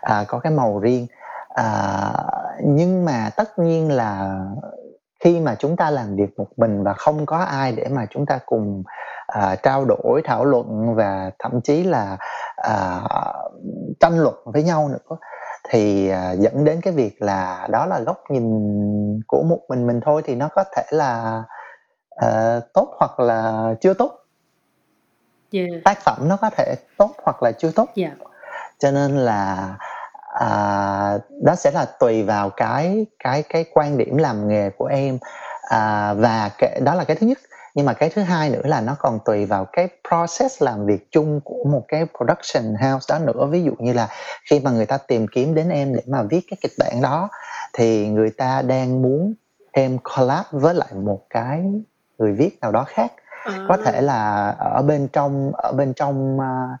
[0.00, 1.06] à, có cái màu riêng
[1.48, 2.12] à,
[2.64, 4.40] nhưng mà tất nhiên là
[5.24, 8.26] khi mà chúng ta làm việc một mình và không có ai để mà chúng
[8.26, 8.82] ta cùng
[9.26, 12.16] à, trao đổi thảo luận và thậm chí là
[12.56, 13.00] à,
[14.00, 15.16] tranh luận với nhau nữa
[15.72, 20.00] thì à, dẫn đến cái việc là đó là góc nhìn của một mình mình
[20.00, 21.42] thôi thì nó có thể là
[22.10, 24.24] à, tốt hoặc là chưa tốt
[25.52, 25.68] yeah.
[25.84, 28.12] tác phẩm nó có thể tốt hoặc là chưa tốt yeah.
[28.78, 29.74] cho nên là
[30.32, 35.18] à, đó sẽ là tùy vào cái cái cái quan điểm làm nghề của em
[35.70, 37.38] à, và cái, đó là cái thứ nhất
[37.74, 41.10] nhưng mà cái thứ hai nữa là nó còn tùy vào cái process làm việc
[41.10, 44.08] chung của một cái production house đó nữa ví dụ như là
[44.50, 47.28] khi mà người ta tìm kiếm đến em để mà viết cái kịch bản đó
[47.72, 49.34] thì người ta đang muốn
[49.72, 51.64] em collab với lại một cái
[52.18, 53.12] người viết nào đó khác
[53.44, 53.64] à.
[53.68, 56.80] có thể là ở bên trong ở bên trong uh,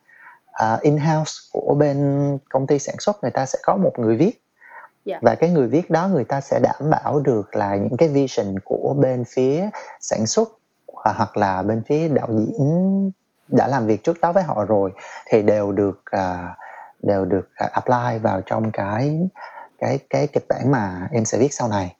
[0.74, 4.38] uh, in-house của bên công ty sản xuất người ta sẽ có một người viết
[5.04, 5.22] Yeah.
[5.22, 5.30] Dạ.
[5.30, 8.58] và cái người viết đó người ta sẽ đảm bảo được là những cái vision
[8.64, 9.68] của bên phía
[10.00, 10.48] sản xuất
[11.04, 13.10] hoặc là bên phía đạo diễn
[13.48, 14.92] đã làm việc trước đó với họ rồi
[15.26, 16.56] thì đều được uh,
[17.02, 19.28] đều được uh, apply vào trong cái
[19.78, 21.96] cái cái kịch bản mà em sẽ viết sau này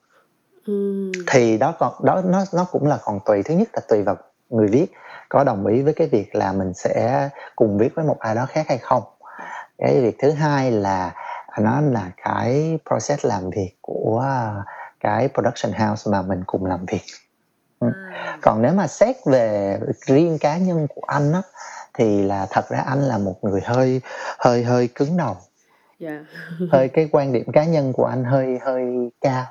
[0.67, 1.11] mm.
[1.27, 4.15] thì đó còn đó nó nó cũng là còn tùy thứ nhất là tùy vào
[4.49, 4.91] người viết
[5.29, 8.45] có đồng ý với cái việc là mình sẽ cùng viết với một ai đó
[8.45, 9.03] khác hay không
[9.77, 11.13] cái việc thứ hai là
[11.59, 14.25] nó là cái process làm việc của
[14.99, 17.32] cái production house mà mình cùng làm việc ừ.
[18.41, 21.41] Còn nếu mà xét về riêng cá nhân của anh á
[21.93, 24.01] thì là thật ra anh là một người hơi
[24.39, 25.37] hơi hơi cứng đầu.
[25.99, 26.21] Yeah.
[26.71, 29.45] hơi cái quan điểm cá nhân của anh hơi hơi cao.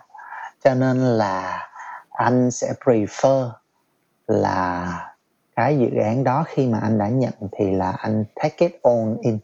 [0.64, 1.68] Cho nên là
[2.10, 3.50] anh sẽ prefer
[4.26, 4.88] là
[5.56, 9.16] cái dự án đó khi mà anh đã nhận thì là anh take it on
[9.20, 9.38] in.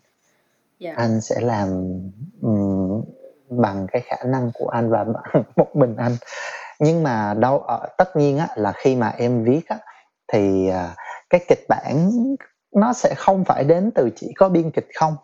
[0.79, 0.95] Dạ.
[0.97, 1.69] anh sẽ làm
[2.43, 3.03] ừm,
[3.51, 6.17] bằng cái khả năng của anh và bằng một mình anh
[6.79, 9.79] nhưng mà đâu ở tất nhiên á là khi mà em viết á
[10.33, 10.95] thì à,
[11.31, 12.11] cái kịch bản
[12.77, 15.17] nó sẽ không phải đến từ chỉ có biên kịch không.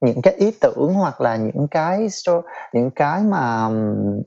[0.00, 2.08] Những cái ý tưởng hoặc là những cái
[2.72, 3.68] những cái mà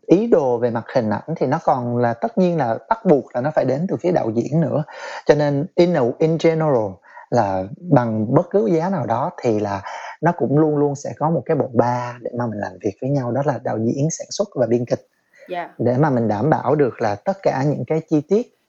[0.07, 3.25] ý đồ về mặt hình ảnh thì nó còn là tất nhiên là bắt buộc
[3.35, 4.83] là nó phải đến từ phía đạo diễn nữa.
[5.25, 6.91] Cho nên in a, in general
[7.29, 9.81] là bằng bất cứ giá nào đó thì là
[10.21, 12.93] nó cũng luôn luôn sẽ có một cái bộ ba để mà mình làm việc
[13.01, 15.07] với nhau đó là đạo diễn sản xuất và biên kịch
[15.49, 15.79] yeah.
[15.79, 18.59] để mà mình đảm bảo được là tất cả những cái chi tiết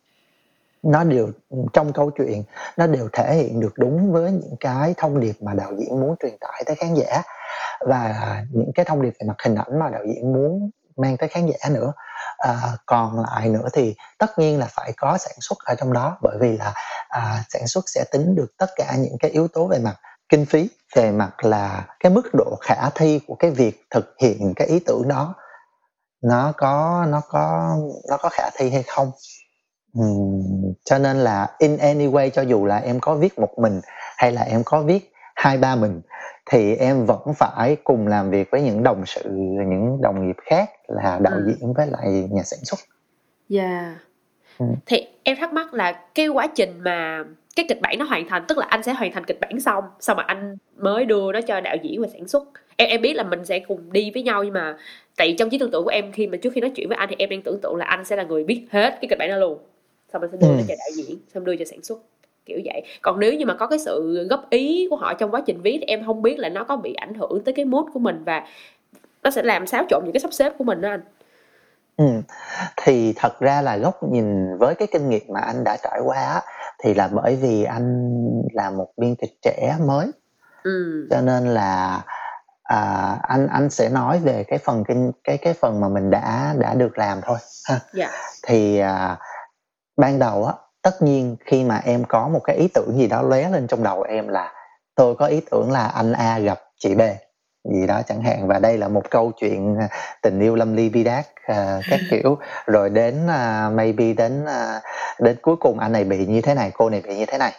[0.83, 1.29] nó đều
[1.73, 2.43] trong câu chuyện
[2.77, 6.16] nó đều thể hiện được đúng với những cái thông điệp mà đạo diễn muốn
[6.23, 7.23] truyền tải tới khán giả.
[7.81, 8.14] Và
[8.53, 11.47] những cái thông điệp về mặt hình ảnh mà đạo diễn muốn mang tới khán
[11.47, 11.93] giả nữa.
[12.38, 16.19] À, còn lại nữa thì tất nhiên là phải có sản xuất ở trong đó
[16.23, 16.73] bởi vì là
[17.09, 19.97] à, sản xuất sẽ tính được tất cả những cái yếu tố về mặt
[20.29, 24.53] kinh phí về mặt là cái mức độ khả thi của cái việc thực hiện
[24.57, 25.35] cái ý tưởng đó
[26.23, 27.77] nó có nó có
[28.11, 29.11] nó có khả thi hay không
[29.95, 30.43] Ừm,
[30.85, 33.81] cho nên là in any way cho dù là em có viết một mình
[34.17, 36.01] hay là em có viết hai ba mình
[36.51, 39.23] thì em vẫn phải cùng làm việc với những đồng sự
[39.69, 41.45] những đồng nghiệp khác là đạo Ừ.
[41.47, 42.79] diễn với lại nhà sản xuất
[43.49, 43.97] dạ
[44.59, 44.67] Ừ.
[44.87, 47.25] thì em thắc mắc là cái quá trình mà
[47.57, 49.85] cái kịch bản nó hoàn thành tức là anh sẽ hoàn thành kịch bản xong
[50.01, 52.45] xong mà anh mới đưa nó cho đạo diễn và sản xuất
[52.81, 54.77] em em biết là mình sẽ cùng đi với nhau nhưng mà
[55.16, 57.09] tại trong trí tưởng tượng của em khi mà trước khi nói chuyện với anh
[57.09, 59.29] thì em đang tưởng tượng là anh sẽ là người biết hết cái kịch bản
[59.31, 59.59] đó luôn.
[60.12, 60.55] Xong anh sẽ đưa Ừ.
[60.69, 61.99] cho đạo diễn xong đưa cho sản xuất
[62.47, 62.83] kiểu vậy.
[63.03, 65.77] Còn nếu như mà có cái sự góp ý của họ trong quá trình viết
[65.81, 68.23] thì em không biết là nó có bị ảnh hưởng tới cái mood của mình
[68.25, 68.47] và
[69.23, 71.01] nó sẽ làm xáo trộn những cái sắp xếp của mình đó anh.
[71.97, 72.05] Ừ.
[72.83, 76.43] Thì thật ra là góc nhìn với cái kinh nghiệm mà anh đã trải qua
[76.85, 78.12] thì là bởi vì anh
[78.53, 80.07] là một biên kịch trẻ mới.
[80.62, 81.07] Ừ.
[81.11, 82.01] Cho nên là
[82.71, 86.55] à, anh anh sẽ nói về cái phần kinh cái cái phần mà mình đã
[86.59, 87.81] đã được làm thôi ha.
[87.93, 88.11] Dạ.
[88.47, 89.17] Thì à,
[89.97, 93.23] ban đầu á tất nhiên khi mà em có một cái ý tưởng gì đó
[93.23, 94.53] lóe lên trong đầu em là
[94.95, 97.01] tôi có ý tưởng là anh A gặp chị B
[97.65, 98.49] gì đó chẳng hạn.
[98.49, 99.89] Và đây là một câu chuyện à,
[100.23, 102.39] tình yêu lâm ly bi đát à, các kiểu.
[102.67, 104.81] Rồi đến à, maybe đến à,
[105.21, 107.53] đến cuối cùng anh này bị như thế này cô này bị như thế này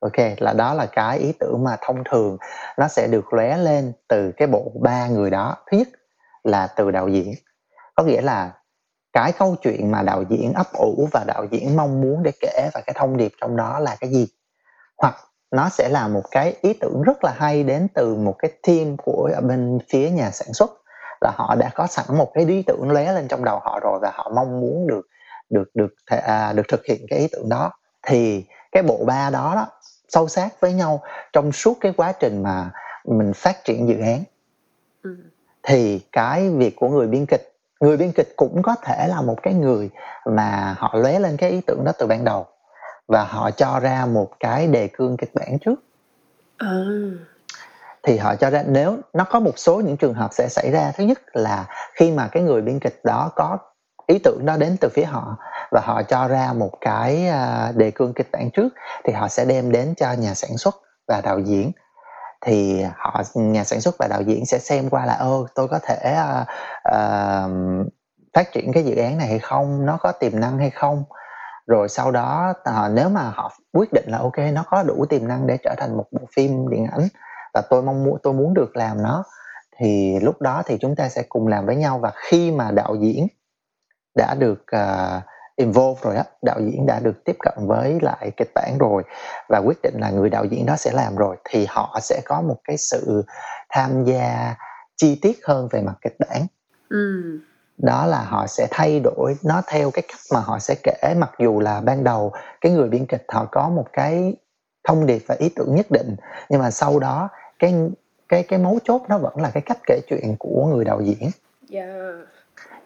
[0.00, 2.36] ok là đó là cái ý tưởng mà thông thường
[2.78, 5.56] nó sẽ được lóe lên từ cái bộ ba người đó.
[5.70, 5.88] Thứ nhất
[6.44, 7.34] là từ đạo diễn.
[7.96, 8.52] Có nghĩa là
[9.12, 12.70] cái câu chuyện mà đạo diễn ấp ủ và đạo diễn mong muốn để kể
[12.74, 14.28] và cái thông điệp trong đó là cái gì?
[14.98, 15.16] Hoặc
[15.50, 18.96] nó sẽ là một cái ý tưởng rất là hay đến từ một cái team
[18.96, 20.70] của ở bên phía nhà sản xuất
[21.20, 23.98] là họ đã có sẵn một cái ý tưởng lóe lên trong đầu họ rồi
[24.02, 25.06] và họ mong muốn được
[25.50, 27.72] được được à, được thực hiện cái ý tưởng đó.
[28.06, 29.66] Thì cái bộ ba đó, đó
[30.08, 31.02] sâu sát với nhau
[31.32, 32.70] trong suốt cái quá trình mà
[33.04, 34.24] mình phát triển dự án.
[35.02, 35.16] Ừ.
[35.62, 39.42] Thì cái việc của người biên kịch người biên kịch cũng có thể là một
[39.42, 39.90] cái người
[40.26, 42.46] mà họ lóe lên cái ý tưởng đó từ ban đầu
[43.06, 45.82] và họ cho ra một cái đề cương kịch bản trước.
[46.56, 46.84] À
[48.08, 50.92] thì họ cho ra nếu nó có một số những trường hợp sẽ xảy ra
[50.96, 53.58] thứ nhất là khi mà cái người biên kịch đó có
[54.08, 55.36] ý tưởng đó đến từ phía họ
[55.70, 58.68] và họ cho ra một cái à, đề cương kịch bản trước
[59.04, 60.74] thì họ sẽ đem đến cho nhà sản xuất
[61.08, 61.72] và đạo diễn.
[62.40, 65.78] Thì họ nhà sản xuất và đạo diễn sẽ xem qua là ô tôi có
[65.82, 66.46] thể uh,
[66.94, 67.86] uh,
[68.34, 69.86] phát triển cái dự án này hay không?
[69.86, 71.04] Nó có tiềm năng hay không?
[71.66, 75.28] Rồi sau đó uh, nếu mà họ quyết định là ok nó có đủ tiềm
[75.28, 77.08] năng để trở thành một bộ phim điện ảnh
[77.54, 79.24] và tôi mong muốn tôi muốn được làm nó
[79.78, 81.98] thì lúc đó thì chúng ta sẽ cùng làm với nhau.
[81.98, 83.26] Và khi mà đạo diễn
[84.18, 85.22] đã được uh,
[85.56, 89.02] involve rồi á đạo diễn đã được tiếp cận với lại kịch bản rồi
[89.48, 92.40] và quyết định là người đạo diễn đó sẽ làm rồi thì họ sẽ có
[92.40, 93.24] một cái sự
[93.70, 94.54] tham gia
[94.96, 96.46] chi tiết hơn về mặt kịch bản.
[96.88, 97.22] Ừ.
[97.78, 101.30] Đó là họ sẽ thay đổi nó theo cái cách mà họ sẽ kể mặc
[101.38, 104.36] dù là ban đầu cái người biên kịch họ có một cái
[104.88, 106.16] thông điệp và ý tưởng nhất định
[106.48, 107.28] nhưng mà sau đó
[107.58, 107.74] cái
[108.28, 111.30] cái cái mấu chốt nó vẫn là cái cách kể chuyện của người đạo diễn.
[111.68, 111.86] Dạ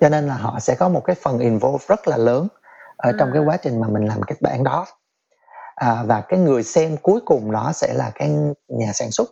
[0.03, 2.49] cho nên là họ sẽ có một cái phần involve rất là lớn
[2.97, 3.35] ở trong Ừ.
[3.35, 4.87] cái quá trình mà mình làm kịch bản đó.
[5.75, 8.31] À, và cái người xem cuối cùng đó sẽ là cái
[8.69, 9.31] nhà sản xuất.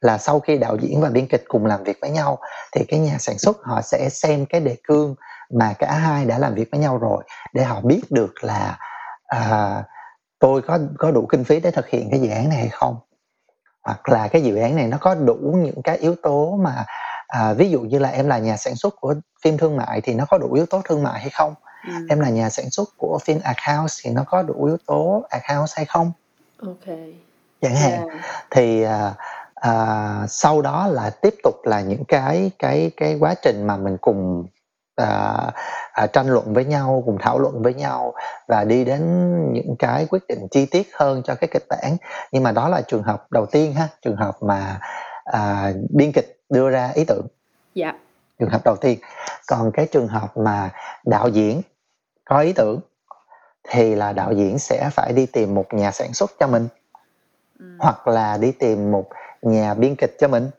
[0.00, 2.38] Là sau khi đạo diễn và biên kịch cùng làm việc với nhau
[2.72, 5.14] thì cái nhà sản xuất họ sẽ xem cái đề cương
[5.50, 8.78] mà cả hai đã làm việc với nhau rồi để họ biết được là
[9.26, 9.82] à,
[10.38, 12.96] tôi có có đủ kinh phí để thực hiện cái dự án này hay không.
[13.84, 16.84] Hoặc là cái dự án này nó có đủ những cái yếu tố mà
[17.32, 20.14] à, ví dụ như là em là nhà sản xuất của phim thương mại thì
[20.14, 21.54] nó có đủ yếu tố thương mại hay không?
[21.86, 21.92] Ừ.
[22.08, 25.72] em là nhà sản xuất của phim house thì nó có đủ yếu tố house
[25.76, 26.12] hay không?
[26.62, 26.96] Ok.
[27.62, 28.18] Chẳng hạn dạ.
[28.50, 29.14] thì à,
[29.54, 33.96] à, sau đó là tiếp tục là những cái cái cái quá trình mà mình
[34.00, 34.46] cùng
[34.96, 35.34] à,
[35.92, 38.14] à, tranh luận với nhau cùng thảo luận với nhau
[38.48, 39.02] và đi đến
[39.52, 41.96] những cái quyết định chi tiết hơn cho cái kịch bản.
[42.32, 44.80] Nhưng mà đó là trường hợp đầu tiên ha trường hợp mà
[45.24, 47.26] à, biên kịch đưa ra ý tưởng.
[47.74, 47.92] Dạ.
[48.38, 48.98] Trường hợp đầu tiên
[49.46, 50.70] còn cái trường hợp mà
[51.04, 51.62] đạo diễn
[52.24, 52.80] có ý tưởng
[53.68, 56.68] thì là đạo diễn sẽ phải đi tìm một nhà sản xuất cho mình
[57.58, 57.64] ừ.
[57.78, 59.08] hoặc là đi tìm một
[59.42, 60.50] nhà biên kịch cho mình.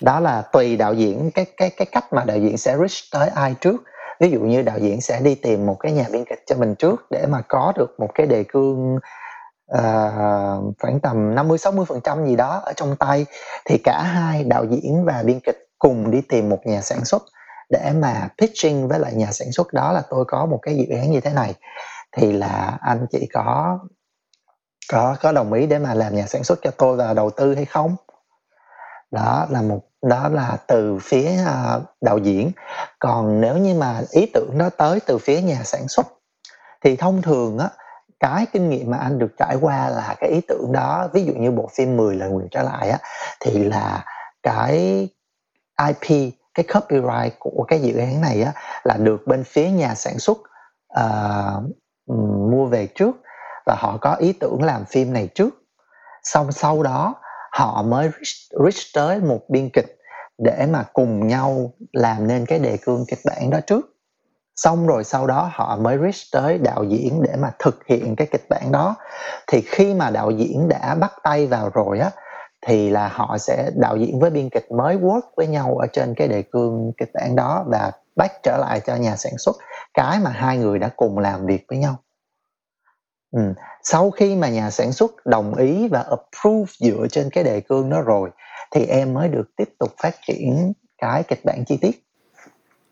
[0.00, 3.28] Đó là tùy đạo diễn cái cái cái cách mà đạo diễn sẽ reach tới
[3.28, 3.82] ai trước.
[4.20, 6.74] Ví dụ như đạo diễn sẽ đi tìm một cái nhà biên kịch cho mình
[6.74, 8.98] trước để mà có được một cái đề cương
[9.74, 13.26] uh, khoảng tầm 50 60 phần trăm gì đó ở trong tay
[13.64, 17.22] thì cả hai đạo diễn và biên kịch cùng đi tìm một nhà sản xuất
[17.70, 20.96] để mà pitching với lại nhà sản xuất đó là tôi có một cái dự
[20.96, 21.54] án như thế này.
[22.16, 23.78] Thì là anh chị có
[24.92, 27.54] có có đồng ý để mà làm nhà sản xuất cho tôi và đầu tư
[27.54, 27.96] hay không?
[29.10, 32.50] Đó là một đó là từ phía uh, đạo diễn.
[32.98, 36.06] Còn nếu như mà ý tưởng đó tới từ phía nhà sản xuất
[36.84, 37.68] thì thông thường á
[38.20, 41.32] cái kinh nghiệm mà anh được trải qua là cái ý tưởng đó ví dụ
[41.32, 42.98] như bộ phim 10 lần nguyện trở lại á
[43.40, 44.04] thì là
[44.42, 45.08] cái
[45.86, 48.52] IP cái copyright của cái dự án này á
[48.84, 50.38] là được bên phía nhà sản xuất
[51.00, 51.62] uh,
[52.50, 53.16] mua về trước
[53.66, 55.54] và họ có ý tưởng làm phim này trước.
[56.22, 57.14] Xong sau đó
[57.52, 59.98] họ mới reach, reach tới một biên kịch
[60.38, 63.97] để mà cùng nhau làm nên cái đề cương kịch bản đó trước
[64.58, 68.26] xong rồi sau đó họ mới reach tới đạo diễn để mà thực hiện cái
[68.26, 68.94] kịch bản đó.
[69.46, 72.10] Thì khi mà đạo diễn đã bắt tay vào rồi á,
[72.66, 76.14] thì là họ sẽ, đạo diễn với biên kịch mới work với nhau ở trên
[76.14, 79.56] cái đề cương kịch bản đó và back trở lại cho nhà sản xuất.
[79.94, 81.96] Cái mà hai người đã cùng làm việc với nhau.
[83.32, 83.40] Ừ.
[83.82, 87.90] sau khi mà nhà sản xuất đồng ý và approve dựa trên cái đề cương
[87.90, 88.30] đó rồi,
[88.70, 92.04] thì em mới được tiếp tục phát triển cái kịch bản chi tiết.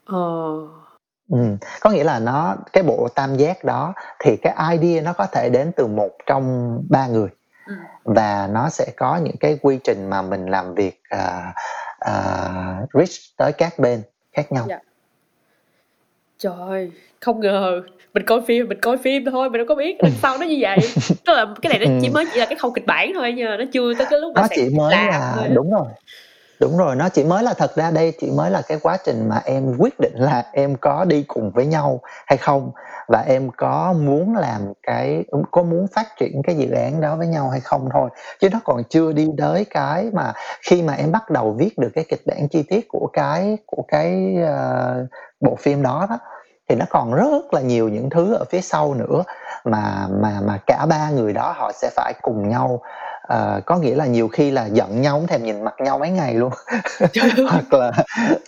[0.06, 0.85] Ờ
[1.30, 1.38] ừ.
[1.80, 5.48] có nghĩa là nó cái bộ tam giác đó thì cái idea nó có thể
[5.48, 7.28] đến từ một trong ba người
[7.66, 7.74] ừ.
[8.04, 11.54] và nó sẽ có những cái quy trình mà mình làm việc uh,
[12.10, 14.66] uh, reach tới các bên khác nhau.
[14.68, 14.78] Dạ.
[16.38, 17.82] Trời, không ngờ
[18.16, 20.56] mình coi phim mình coi phim thôi mình đâu có biết đằng sau nó như
[20.60, 20.78] vậy
[21.26, 23.56] tức là cái này nó chỉ mới chỉ là cái khâu kịch bản thôi nha
[23.58, 25.48] nó chưa tới cái lúc mà nó chỉ mới là thôi.
[25.54, 25.86] đúng rồi
[26.60, 29.28] đúng rồi nó chỉ mới là thật ra đây chỉ mới là cái quá trình
[29.28, 32.70] mà em quyết định là em có đi cùng với nhau hay không.
[33.08, 37.26] Và em có muốn làm cái có muốn phát triển cái dự án đó với
[37.26, 38.10] nhau hay không thôi.
[38.40, 41.90] Chứ nó còn chưa đi tới cái mà khi mà em bắt đầu viết được
[41.94, 45.08] cái kịch bản chi tiết của cái của cái uh,
[45.40, 46.18] bộ phim đó đó
[46.68, 49.22] thì nó còn rất là nhiều những thứ ở phía sau nữa
[49.64, 52.80] mà mà mà cả ba người đó họ sẽ phải cùng nhau
[53.32, 56.10] uh, có nghĩa là nhiều khi là giận nhau không thèm nhìn mặt nhau mấy
[56.10, 56.52] ngày luôn.
[57.50, 57.92] Hoặc là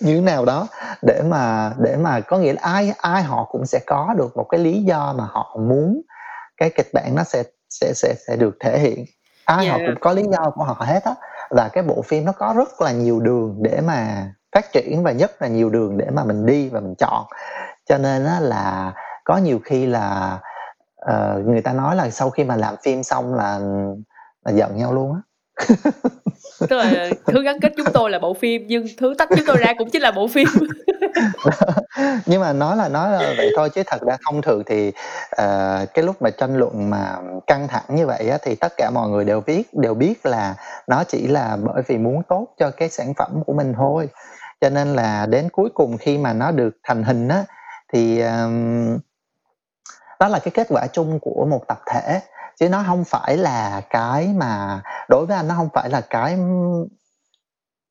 [0.00, 0.68] như thế nào đó.
[1.02, 4.44] Để mà để mà có nghĩa là ai ai họ cũng sẽ có được một
[4.44, 6.02] cái lý do mà họ muốn
[6.56, 9.04] cái kịch bản nó sẽ sẽ sẽ sẽ được thể hiện.
[9.44, 9.72] Ai yeah.
[9.72, 11.14] họ cũng có lý do của họ hết á.
[11.50, 15.12] Và cái bộ phim nó có rất là nhiều đường để mà phát triển và
[15.12, 17.24] nhất là nhiều đường để mà mình đi và mình chọn.
[17.88, 18.92] Cho nên á là
[19.24, 20.38] có nhiều khi là
[21.10, 23.60] uh, người ta nói là sau khi mà làm phim xong là
[24.48, 25.20] là giận nhau luôn á.
[26.68, 29.56] Tức là thứ gắn kết chúng tôi là bộ phim nhưng thứ tách chúng tôi
[29.56, 30.48] ra cũng chính là bộ phim.
[32.26, 35.94] Nhưng mà nói là nói là vậy thôi chứ thật ra thông thường thì uh,
[35.94, 39.08] cái lúc mà tranh luận mà căng thẳng như vậy á, thì tất cả mọi
[39.08, 40.54] người đều biết đều biết là
[40.86, 44.08] nó chỉ là bởi vì muốn tốt cho cái sản phẩm của mình thôi.
[44.60, 47.44] Cho nên là đến cuối cùng khi mà nó được thành hình á
[47.92, 48.98] thì um,
[50.20, 52.20] đó là cái kết quả chung của một tập thể
[52.60, 56.38] chứ nó không phải là cái mà đối với anh nó không phải là cái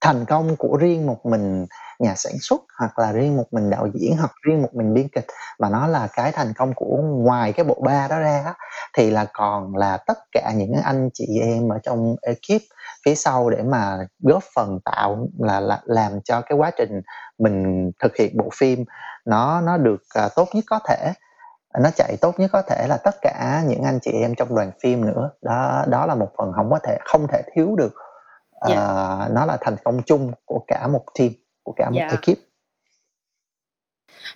[0.01, 1.65] thành công của riêng một mình
[1.99, 5.07] nhà sản xuất hoặc là riêng một mình đạo diễn hoặc riêng một mình biên
[5.07, 5.27] kịch
[5.59, 8.53] mà nó là cái thành công của ngoài cái bộ ba đó ra
[8.97, 12.61] thì là còn là tất cả những anh chị em ở trong ekip
[13.05, 17.01] phía sau để mà góp phần tạo là, là làm cho cái quá trình
[17.39, 18.85] mình thực hiện bộ phim
[19.25, 21.13] nó nó được uh, tốt nhất có thể
[21.83, 24.71] nó chạy tốt nhất có thể là tất cả những anh chị em trong đoàn
[24.83, 27.93] phim nữa đó đó là một phần không có thể không thể thiếu được
[28.65, 28.79] uh, yeah.
[28.79, 29.27] Dạ.
[29.31, 31.29] nó là thành công chung của cả một team
[31.63, 32.11] của cả một yeah.
[32.11, 32.17] Dạ.
[32.17, 32.39] ekip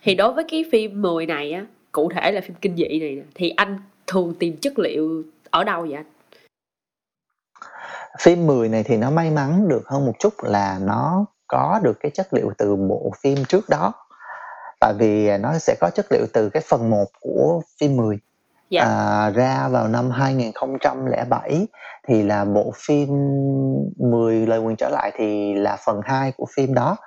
[0.03, 3.23] thì đối với cái phim 10 này á cụ thể là phim kinh dị này
[3.35, 6.05] thì anh thường tìm chất liệu ở đâu vậy anh
[8.19, 11.97] phim 10 này thì nó may mắn được hơn một chút là nó có được
[11.99, 13.93] cái chất liệu từ bộ phim trước đó
[14.81, 18.19] tại vì nó sẽ có chất liệu từ cái phần 1 của phim 10
[18.71, 18.81] Dạ.
[18.81, 21.67] à, ra vào năm 2007
[22.07, 23.09] thì là bộ phim
[23.97, 26.97] 10 lời nguyền trở lại thì là phần 2 của phim đó.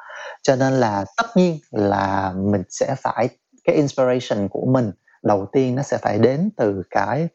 [0.43, 3.29] Cho nên là tất nhiên là mình sẽ phải
[3.65, 7.29] cái inspiration của mình đầu tiên nó sẽ phải đến từ cái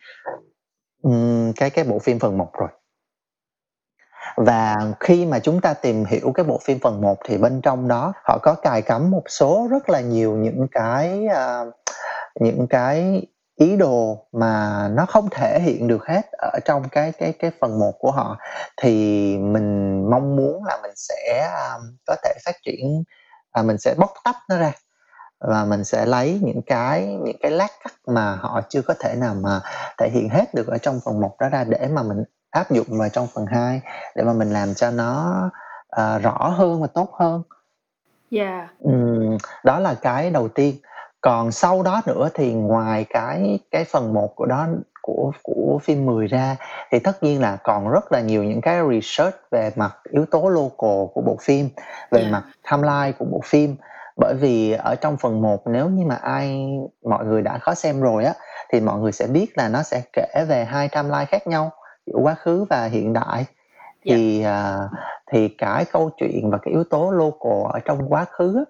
[1.55, 2.69] cái cái bộ phim phần 1 rồi
[4.45, 7.87] và khi mà chúng ta tìm hiểu cái bộ phim phần 1 thì bên trong
[7.87, 11.73] đó họ có cài cắm một số rất là nhiều những cái uh,
[12.39, 17.33] những cái ý đồ mà nó không thể hiện được hết ở trong cái cái
[17.39, 18.37] cái phần 1 của họ.
[18.81, 18.93] Thì
[19.37, 23.03] mình mong muốn là mình sẽ um, có thể phát triển
[23.55, 24.71] và mình sẽ bóc tách nó ra.
[25.39, 29.15] Và mình sẽ lấy những cái những cái lát cắt mà họ chưa có thể
[29.15, 29.61] nào mà
[29.97, 32.87] thể hiện hết được ở trong phần 1 đó ra để mà mình áp dụng
[32.89, 33.81] vào trong phần 2
[34.15, 35.35] để mà mình làm cho nó
[35.89, 37.43] à, rõ hơn và tốt hơn
[38.31, 38.67] Dạ.
[38.79, 40.75] Ừm, đó là cái đầu tiên
[41.21, 44.67] còn sau đó nữa thì ngoài cái cái phần 1 của đó
[45.01, 46.55] của của phim 10 ra
[46.91, 50.49] thì tất nhiên là còn rất là nhiều những cái research về mặt yếu tố
[50.49, 51.69] local của bộ phim
[52.11, 52.31] về Yeah.
[52.31, 53.75] mặt timeline của bộ phim
[54.17, 56.67] bởi vì ở trong phần 1 nếu như mà ai
[57.05, 58.33] mọi người đã có xem rồi á
[58.71, 61.71] thì mọi người sẽ biết là nó sẽ kể về hai timeline khác nhau
[62.14, 63.45] quá khứ và hiện đại.
[64.05, 64.78] Thì à,
[65.32, 68.66] thì cái câu chuyện và cái yếu tố local ở trong quá khứ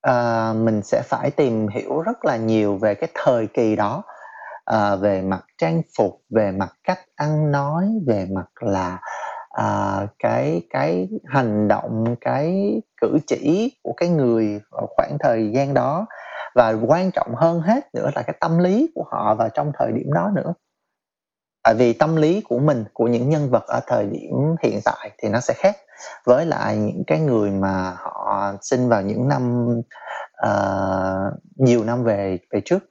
[0.00, 4.02] à, mình sẽ phải tìm hiểu rất là nhiều về cái thời kỳ đó.
[4.64, 8.98] À, về mặt trang phục về mặt cách ăn nói về mặt là
[9.50, 15.74] à, cái cái hành động cái cử chỉ của cái người ở khoảng thời gian
[15.74, 16.06] đó.
[16.54, 19.92] Và quan trọng hơn hết nữa là cái tâm lý của họ vào trong thời
[19.92, 20.54] điểm đó nữa
[21.66, 25.10] tại vì tâm lý của mình của những nhân vật ở thời điểm hiện tại
[25.18, 25.76] thì nó sẽ khác
[26.24, 29.66] với lại những cái người mà họ sinh vào những năm
[30.46, 32.84] uh, nhiều năm về về trước.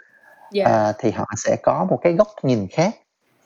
[0.52, 0.90] Dạ.
[0.90, 2.96] uh, thì họ sẽ có một cái góc nhìn khác.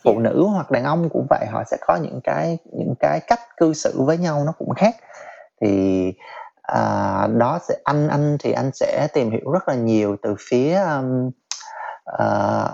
[0.03, 3.39] Phụ nữ hoặc đàn ông cũng vậy họ sẽ có những cái những cái cách
[3.57, 4.95] cư xử với nhau nó cũng khác.
[5.61, 6.13] Thì
[6.61, 10.75] à, đó sẽ anh anh thì anh sẽ tìm hiểu rất là nhiều từ phía
[10.75, 11.31] um,
[12.19, 12.65] à,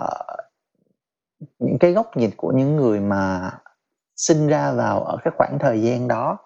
[1.58, 3.50] những cái góc nhìn của những người mà
[4.16, 6.38] sinh ra vào ở cái khoảng thời gian đó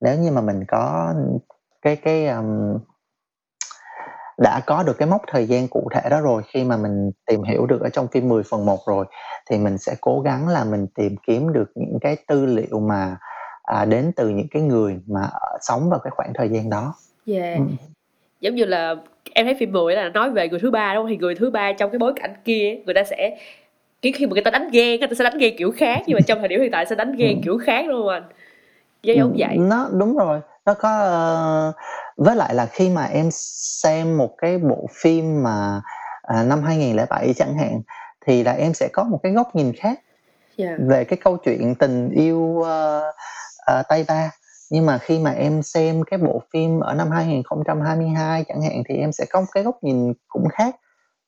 [0.00, 1.14] nếu như mà mình có
[1.82, 2.78] cái cái um,
[4.38, 7.42] đã có được cái mốc thời gian cụ thể đó rồi khi mà mình tìm
[7.42, 9.06] hiểu được ở trong phim 10 phần 1 rồi
[9.50, 13.16] thì mình sẽ cố gắng là mình tìm kiếm được những cái tư liệu mà
[13.62, 16.94] à, đến từ những cái người mà sống vào cái khoảng thời gian đó.
[17.26, 17.54] Dạ.
[17.58, 17.62] Ừ.
[18.40, 18.94] Giống như là
[19.34, 21.10] em thấy phim 10 là nói về người thứ ba đúng không?
[21.10, 23.38] Thì người thứ ba trong cái bối cảnh kia người ta sẽ
[24.02, 26.14] cái khi mà người ta đánh ghen người ta sẽ đánh ghen kiểu khác nhưng
[26.14, 27.40] mà trong thời điểm hiện tại sẽ đánh ghen Ừ.
[27.44, 28.22] kiểu khác không anh?
[29.02, 29.56] Giống giống vậy.
[29.58, 31.72] Nó đúng rồi, nó có ờ,
[32.16, 33.28] với lại là khi mà em
[33.82, 35.80] xem một cái bộ phim mà
[36.22, 37.80] à, năm 2007 chẳng hạn
[38.26, 40.00] thì là em sẽ có một cái góc nhìn khác
[40.56, 40.76] Dạ.
[40.88, 43.02] về cái câu chuyện tình yêu ờ,
[43.66, 44.30] ờ, Tây Ba
[44.70, 48.94] nhưng mà khi mà em xem cái bộ phim ở năm 2022 chẳng hạn thì
[48.96, 50.76] em sẽ có một cái góc nhìn cũng khác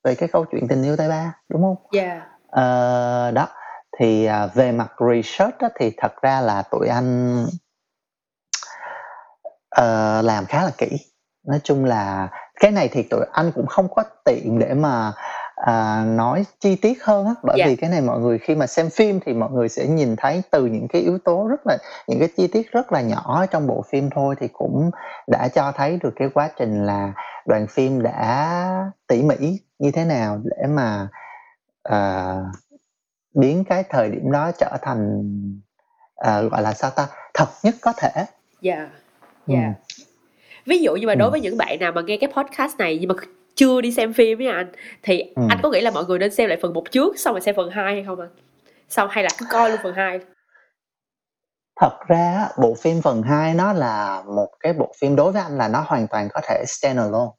[0.05, 1.77] về cái câu chuyện tình yêu Tây Ba đúng không?
[1.93, 2.23] Dạ.
[2.53, 3.49] Ờ, đó.
[3.99, 7.37] Thì à, về mặt research á, thì thật ra là tụi anh
[9.69, 10.89] ờ, làm khá là kỹ.
[11.49, 12.29] Nói chung là
[12.61, 15.13] cái này thì tụi anh cũng không có tiện để mà
[15.57, 17.35] à, nói chi tiết hơn á.
[17.43, 17.67] Bởi Dạ.
[17.67, 20.43] vì cái này mọi người khi mà xem phim thì mọi người sẽ nhìn thấy
[20.51, 21.79] từ những cái yếu tố rất là
[22.09, 24.91] những cái chi tiết rất là nhỏ trong bộ phim thôi thì cũng
[25.27, 27.13] đã cho thấy được cái quá trình là
[27.47, 31.09] đoàn phim đã tỉ mỉ như thế nào để mà
[31.83, 32.35] à,
[33.35, 35.23] biến cái thời điểm đó trở thành
[36.17, 38.25] à, gọi là sao ta thật nhất có thể
[38.61, 38.91] Dạ.
[39.47, 39.55] Ừ.
[39.55, 39.75] Dạ.
[40.67, 41.31] Ví dụ như mà đối Ừ.
[41.31, 43.15] với những bạn nào mà nghe cái podcast này nhưng mà
[43.55, 44.73] chưa đi xem phim với anh
[45.03, 45.43] thì Ừ.
[45.49, 47.55] anh có nghĩ là mọi người nên xem lại phần 1 trước xong rồi xem
[47.57, 48.31] phần 2 hay không anh?
[48.89, 50.21] Xong hay là cứ coi luôn phần 2?
[51.81, 55.59] thật ra bộ phim phần 2 nó là một cái bộ phim đối với anh
[55.59, 57.31] là nó hoàn toàn có thể stand alone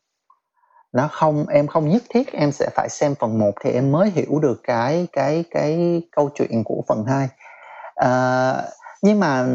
[0.94, 4.10] nó không em không nhất thiết em sẽ phải xem phần 1 thì em mới
[4.10, 7.28] hiểu được cái cái cái câu chuyện của phần 2
[7.96, 8.54] à,
[9.02, 9.46] nhưng mà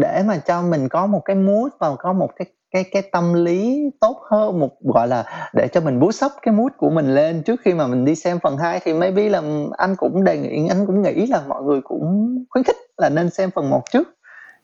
[0.00, 3.34] để mà cho mình có một cái mood và có một cái cái cái tâm
[3.34, 7.14] lý tốt hơn một gọi là để cho mình boost up cái mood của mình
[7.14, 9.42] lên trước khi mà mình đi xem phần 2 thì maybe là
[9.78, 13.30] anh cũng đề nghị anh cũng nghĩ là mọi người cũng khuyến khích là nên
[13.30, 14.08] xem phần 1 trước.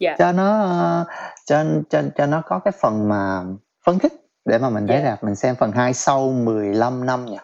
[0.00, 0.16] Dạ.
[0.18, 1.04] cho nó ờ,
[1.46, 3.42] cho cho cho nó có cái phần mà
[3.86, 4.12] phấn khích
[4.45, 5.11] để mà mình thấy Dạ.
[5.11, 7.36] rạp mình xem phần 2 sau 15 năm nhỉ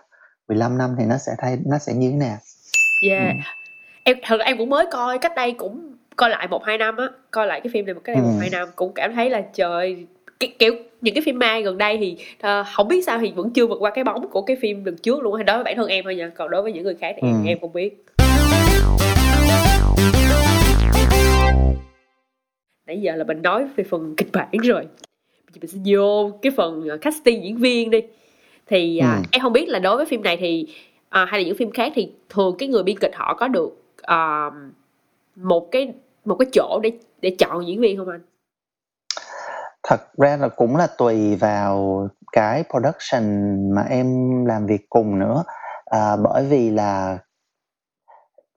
[0.49, 2.37] 15 năm thì nó sẽ thay nó sẽ như thế nào
[3.09, 3.19] Dạ.
[3.19, 3.33] Ừ.
[4.05, 7.05] Em thật em cũng mới coi cách đây cũng coi lại một hai năm á,
[7.31, 8.23] coi lại cái phim này một đây Ừ.
[8.23, 10.07] một hai năm cũng cảm thấy là trời
[10.41, 12.17] cái kiểu những cái phim ma gần đây thì
[12.61, 14.97] uh, không biết sao thì vẫn chưa vượt qua cái bóng của cái phim lần
[14.97, 16.95] trước luôn hay đối với bản thân em thôi nha còn đối với những người
[17.01, 17.35] khác thì ừ.
[17.35, 18.05] em, em không biết
[22.87, 24.87] nãy giờ là mình nói về phần kịch bản rồi
[25.57, 28.01] giờ mình sẽ vô cái phần ờ, casting diễn viên đi.
[28.67, 29.23] Thì à, ừ.
[29.33, 30.67] em không biết là đối với phim này thì
[31.07, 33.71] uh, hay là những phim khác thì thường cái người biên kịch họ có được
[34.13, 34.53] uh,
[35.37, 35.93] một cái
[36.25, 38.21] một cái chỗ để để chọn diễn viên không anh?
[39.83, 44.07] Thật ra là cũng là tùy vào cái production mà em
[44.45, 45.45] làm việc cùng nữa.
[45.85, 47.19] À, bởi vì là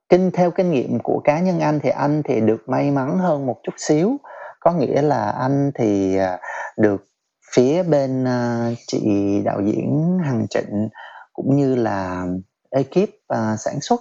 [0.08, 3.46] kinh theo kinh nghiệm của cá nhân anh thì anh thì được may mắn hơn
[3.46, 4.16] một chút xíu
[4.60, 6.38] có nghĩa là anh thì à,
[6.76, 7.04] được
[7.52, 9.02] phía bên à, chị
[9.44, 10.88] đạo diễn Hằng Trịnh
[11.32, 12.26] cũng như là
[12.70, 14.00] ekip à, sản xuất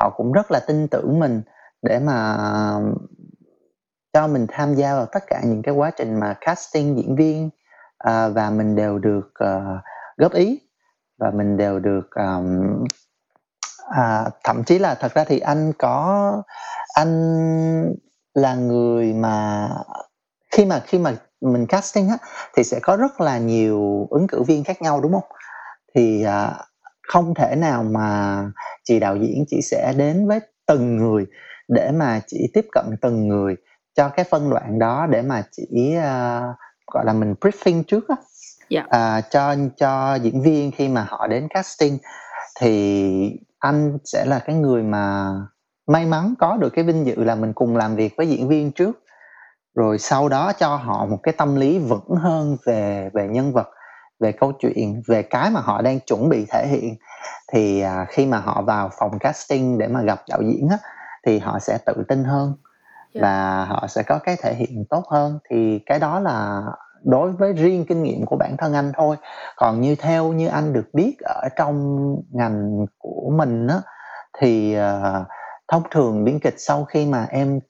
[0.00, 1.42] họ cũng rất là tin tưởng mình
[1.82, 2.36] để mà
[4.12, 7.50] cho mình tham gia vào tất cả những cái quá trình mà casting diễn viên
[8.34, 9.32] và mình đều được
[10.16, 10.60] góp ý
[11.18, 12.84] và mình đều được um,
[13.90, 16.32] à, thậm chí là thật ra thì anh có
[16.94, 17.94] anh
[18.36, 19.68] là người mà
[20.52, 22.16] khi mà khi mà mình casting á
[22.56, 25.30] thì sẽ có rất là nhiều ứng cử viên khác nhau đúng không
[25.94, 26.52] thì à,
[27.08, 28.38] không thể nào mà
[28.84, 31.26] chị đạo diễn chỉ sẽ đến với từng người
[31.68, 33.56] để mà chỉ tiếp cận từng người
[33.94, 36.56] cho cái phân đoạn đó để mà chỉ uh,
[36.92, 38.16] gọi là mình briefing trước á
[38.68, 38.86] yeah.
[38.92, 39.18] Dạ.
[39.18, 41.98] uh, cho cho diễn viên khi mà họ đến casting
[42.60, 45.28] thì anh sẽ là cái người mà
[45.86, 48.72] may mắn có được cái vinh dự là mình cùng làm việc với diễn viên
[48.72, 49.02] trước.
[49.74, 53.70] Rồi sau đó cho họ một cái tâm lý vững hơn về về nhân vật
[54.20, 56.96] về câu chuyện về cái mà họ đang chuẩn bị thể hiện.
[57.52, 60.78] Thì à, khi mà họ vào phòng casting để mà gặp đạo diễn á
[61.26, 62.54] thì họ sẽ tự tin hơn
[63.12, 63.22] yeah.
[63.22, 65.38] và họ sẽ có cái thể hiện tốt hơn.
[65.50, 66.62] Thì cái đó là
[67.04, 69.16] đối với riêng kinh nghiệm của bản thân anh thôi.
[69.56, 73.76] Còn như theo như anh được biết ở trong ngành của mình á
[74.38, 75.26] thì uh,
[75.68, 77.60] thông thường biên kịch sau khi mà em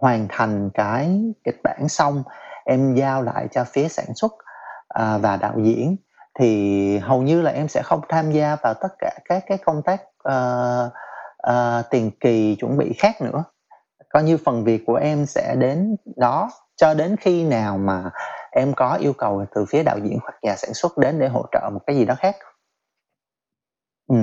[0.00, 2.22] hoàn thành cái kịch bản xong
[2.64, 4.32] em giao lại cho phía sản xuất
[4.88, 5.96] à, và đạo diễn
[6.38, 9.82] thì hầu như là em sẽ không tham gia vào tất cả các cái công
[9.82, 10.92] tác uh,
[11.52, 13.44] uh, tiền kỳ chuẩn bị khác nữa.
[14.10, 18.10] Coi như phần việc của em sẽ đến đó cho đến khi nào mà
[18.50, 21.44] em có yêu cầu từ phía đạo diễn hoặc nhà sản xuất đến để hỗ
[21.52, 22.36] trợ một cái gì đó khác
[24.08, 24.16] ừ.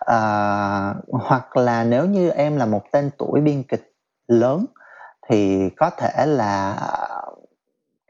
[0.00, 3.92] à, hoặc là nếu như em là một tên tuổi biên kịch
[4.28, 4.66] lớn
[5.28, 6.76] thì có thể là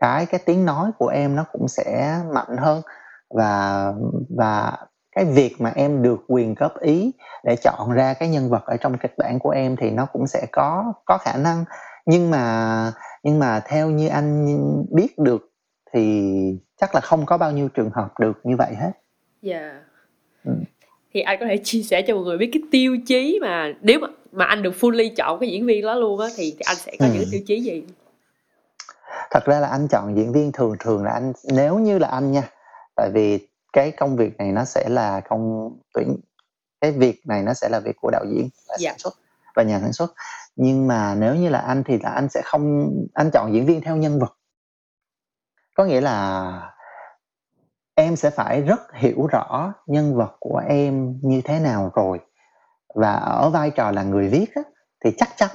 [0.01, 2.83] cái cái tiếng nói của em nó cũng sẽ mạnh hơn
[3.31, 3.93] và
[4.37, 4.78] và
[5.16, 7.12] cái việc mà em được quyền góp ý
[7.45, 10.26] để chọn ra cái nhân vật ở trong kịch bản của em thì nó cũng
[10.26, 11.64] sẽ có có khả năng
[12.07, 14.47] nhưng mà nhưng mà theo như anh
[14.93, 15.51] biết được
[15.93, 16.33] thì
[16.81, 18.93] chắc là không có bao nhiêu trường hợp được như vậy hết.
[19.43, 19.59] Dạ.
[19.59, 19.83] Yeah.
[20.45, 20.53] Ừ.
[21.14, 23.98] Thì anh có thể chia sẻ cho mọi người biết cái tiêu chí mà nếu
[24.00, 26.76] mà mà anh được fully chọn cái diễn viên đó luôn á thì, thì anh
[26.76, 27.12] sẽ có ừ.
[27.14, 27.82] những tiêu chí gì?
[29.30, 32.32] Thật ra là anh chọn diễn viên thường thường là anh nếu như là anh
[32.32, 32.42] nha.
[32.96, 33.38] Tại vì
[33.72, 36.16] cái công việc này nó sẽ là công tuyển
[36.80, 38.76] cái việc này nó sẽ là việc của đạo diễn và.
[38.78, 38.90] Dạ.
[38.90, 39.14] sản xuất
[39.54, 40.14] và nhà sản xuất
[40.56, 43.80] nhưng mà nếu như là anh thì là anh sẽ không anh chọn diễn viên
[43.80, 44.36] theo nhân vật
[45.74, 46.52] có nghĩa là
[48.01, 52.20] em sẽ phải rất hiểu rõ nhân vật của em như thế nào rồi.
[52.94, 54.62] Và ở vai trò là người viết á,
[55.05, 55.51] thì chắc chắn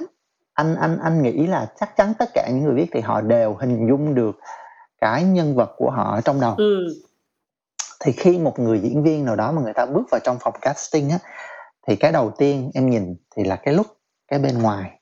[0.54, 3.54] anh anh anh nghĩ là chắc chắn tất cả những người viết thì họ đều
[3.54, 4.38] hình dung được
[5.00, 6.54] cái nhân vật của họ trong đầu.
[6.56, 6.86] Ừ.
[8.00, 10.54] Thì khi một người diễn viên nào đó mà người ta bước vào trong phòng
[10.60, 11.18] casting á
[11.86, 13.86] thì cái đầu tiên em nhìn thì là cái lúc
[14.28, 15.00] cái bên ngoài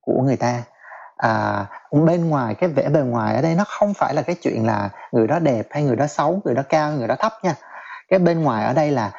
[0.00, 0.64] của người ta
[1.18, 4.66] à bên ngoài cái vẻ bề ngoài ở đây nó không phải là cái chuyện
[4.66, 7.54] là người đó đẹp hay người đó xấu người đó cao người đó thấp nha.
[8.08, 9.12] Cái bên ngoài ở đây là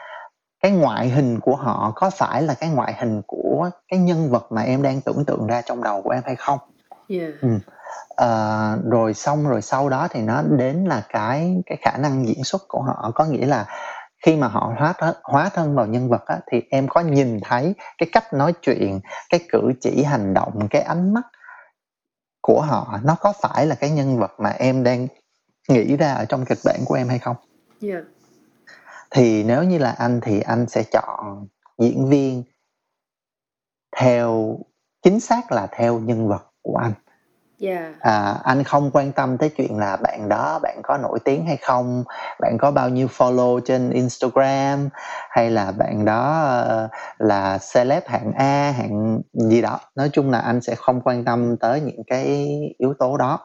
[0.61, 4.47] cái ngoại hình của họ có phải là cái ngoại hình của cái nhân vật
[4.49, 6.59] mà em đang tưởng tượng ra trong đầu của em hay không?
[7.09, 7.33] Yeah.
[7.41, 7.49] ừ.
[8.23, 12.43] Uh, rồi xong rồi sau đó thì nó đến là cái cái khả năng diễn
[12.43, 13.11] xuất của họ.
[13.15, 13.65] Có nghĩa là
[14.25, 17.39] khi mà họ hóa thân, hóa thân vào nhân vật á, thì em có nhìn
[17.43, 21.21] thấy cái cách nói chuyện cái cử chỉ hành động cái ánh mắt
[22.49, 25.07] của họ nó có phải là cái nhân vật mà em đang
[25.67, 27.35] nghĩ ra ở trong kịch bản của em hay không
[27.81, 28.03] yeah.
[29.11, 31.47] thì nếu như là anh thì anh sẽ chọn
[31.77, 32.43] diễn viên
[33.97, 34.59] theo
[35.01, 36.93] chính xác là theo nhân vật của anh
[37.61, 37.93] Yeah.
[37.99, 41.57] À, anh không quan tâm tới chuyện là bạn đó bạn có nổi tiếng hay
[41.57, 42.03] không,
[42.39, 44.89] bạn có bao nhiêu follow trên Instagram
[45.29, 49.79] hay là bạn đó uh, là celeb hạng A, hạng gì đó.
[49.95, 52.25] Nói chung là anh sẽ không quan tâm tới những cái
[52.77, 53.39] yếu tố đó.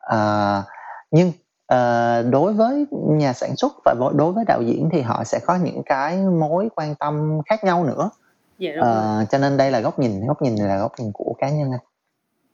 [0.00, 0.62] À,
[1.10, 1.28] nhưng
[1.74, 5.56] uh, đối với nhà sản xuất và đối với đạo diễn thì họ sẽ có
[5.56, 8.10] những cái mối quan tâm khác nhau nữa
[8.58, 8.84] dạ, đúng
[9.22, 11.70] uh, cho nên đây là góc nhìn góc nhìn là góc nhìn của cá nhân
[11.72, 11.80] anh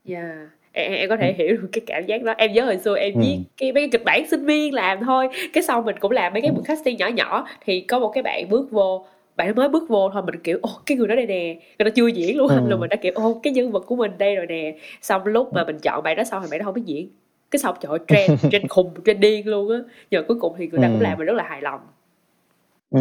[0.05, 1.35] dạ yeah em, em có thể ừ.
[1.39, 3.21] hiểu được cái cảm giác đó em nhớ hồi xưa em ừ.
[3.21, 6.33] viết cái mấy cái kịch bản sinh viên làm thôi cái sau mình cũng làm
[6.33, 6.63] mấy cái ừ.
[6.65, 9.07] casting nhỏ nhỏ thì có một cái bạn bước vô
[9.37, 11.95] bạn mới bước vô thôi mình kiểu ô cái người đó đây nè người ta
[11.95, 12.69] chưa diễn luôn ừ.
[12.69, 15.53] rồi mình đã kiểu ô cái nhân vật của mình đây rồi nè xong lúc
[15.53, 17.09] mà mình chọn bạn đó xong thì bạn đó không biết diễn
[17.51, 19.79] cái xong trời trend trend khùng trend điên luôn á
[20.11, 20.93] giờ cuối cùng thì người ta ừ.
[20.93, 21.81] cũng làm mình rất là hài lòng
[22.91, 23.01] ừ.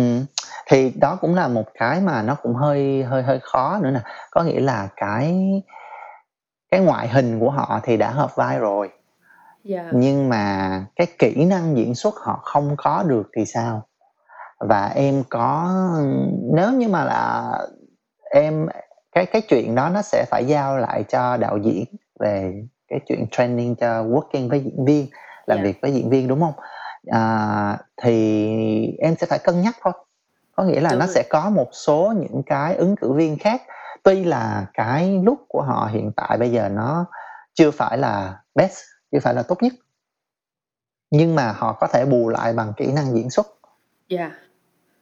[0.67, 3.99] thì đó cũng là một cái mà nó cũng hơi hơi hơi khó nữa nè
[4.31, 5.35] có nghĩa là cái
[6.71, 8.89] cái ngoại hình của họ thì đã hợp vai rồi
[9.69, 9.85] yeah.
[9.85, 9.91] Dạ.
[9.93, 13.87] nhưng mà cái kỹ năng diễn xuất họ không có được thì sao
[14.59, 15.73] và em có
[16.53, 17.51] nếu như mà là
[18.31, 18.67] em
[19.11, 21.85] cái cái chuyện đó nó sẽ phải giao lại cho đạo diễn
[22.19, 25.07] về cái chuyện training cho working với diễn viên
[25.45, 25.59] làm yeah.
[25.59, 25.63] Dạ.
[25.63, 26.53] việc với diễn viên đúng không
[27.11, 29.93] à, thì em sẽ phải cân nhắc thôi
[30.55, 31.15] có nghĩa là đúng nó rồi.
[31.15, 33.61] sẽ có một số những cái ứng cử viên khác
[34.07, 37.05] tuy là cái lúc của họ hiện tại bây giờ nó
[37.53, 38.77] chưa phải là best
[39.11, 39.73] chưa phải là tốt nhất
[41.11, 43.47] nhưng mà họ có thể bù lại bằng kỹ năng diễn xuất
[44.07, 44.31] yeah.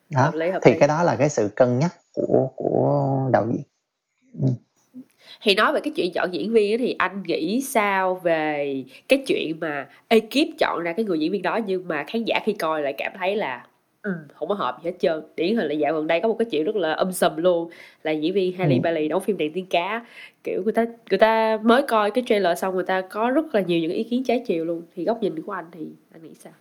[0.09, 0.79] đó hợp lý, hợp thì lý.
[0.79, 3.63] cái đó là cái sự cân nhắc của của đạo diễn
[4.41, 4.47] ừ.
[5.41, 9.59] thì nói về cái chuyện chọn diễn viên thì anh nghĩ sao về cái chuyện
[9.59, 12.81] mà ekip chọn ra cái người diễn viên đó nhưng mà khán giả khi coi
[12.81, 13.65] lại cảm thấy là
[14.05, 15.23] Ừ, không có hợp gì hết trơn.
[15.35, 17.69] Điển hình là dạo gần đây có một cái chuyện rất là âm sầm luôn.
[18.03, 18.81] Là diễn viên Halle ừ.
[18.83, 20.05] Bailey đóng phim đèn tiên cá.
[20.43, 23.61] Kiểu người ta người ta mới coi cái trailer xong người ta có rất là
[23.61, 24.83] nhiều những ý kiến trái chiều luôn.
[24.95, 26.53] Thì góc nhìn của anh thì anh nghĩ sao?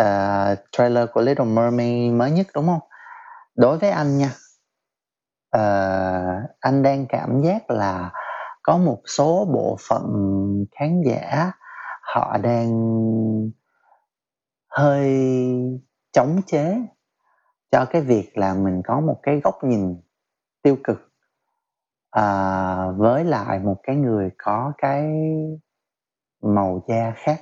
[0.00, 2.88] Uh, trailer của Little Mermaid mới nhất đúng không?
[3.54, 4.30] Đối với anh nha
[5.56, 8.10] uh, anh đang cảm giác là
[8.62, 10.02] có một số bộ phận
[10.78, 11.52] khán giả
[12.14, 12.70] họ đang
[14.70, 15.10] hơi
[16.12, 16.76] chống chế
[17.70, 20.00] cho cái việc là mình có một cái góc nhìn
[20.62, 21.10] tiêu cực
[22.10, 25.04] à, với lại một cái người có cái
[26.42, 27.40] màu da khác.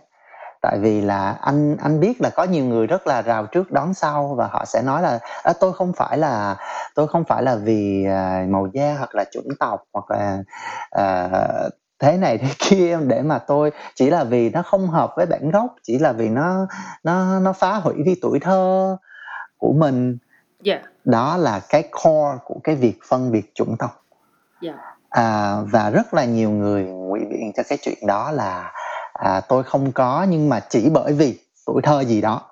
[0.63, 3.95] Tại vì là anh anh biết là có nhiều người rất là rào trước đón
[3.95, 6.57] sau và họ sẽ nói là à, tôi không phải là
[6.95, 10.43] tôi không phải là vì à, màu da hoặc là chủng tộc hoặc là
[10.91, 11.29] à,
[11.99, 15.51] thế này thế kia để mà tôi chỉ là vì nó không hợp với bản
[15.51, 16.67] gốc chỉ là vì nó
[17.05, 18.97] nó nó phá hủy đi tuổi thơ
[19.59, 20.19] của mình
[20.65, 20.81] yeah.
[21.05, 24.05] đó là cái core của cái việc phân biệt chủng tộc
[24.63, 24.77] yeah.
[25.11, 28.73] à, và rất là nhiều người ngụy biện cho cái chuyện đó là
[29.13, 32.43] à, tôi không có nhưng mà chỉ bởi vì tuổi thơ gì đó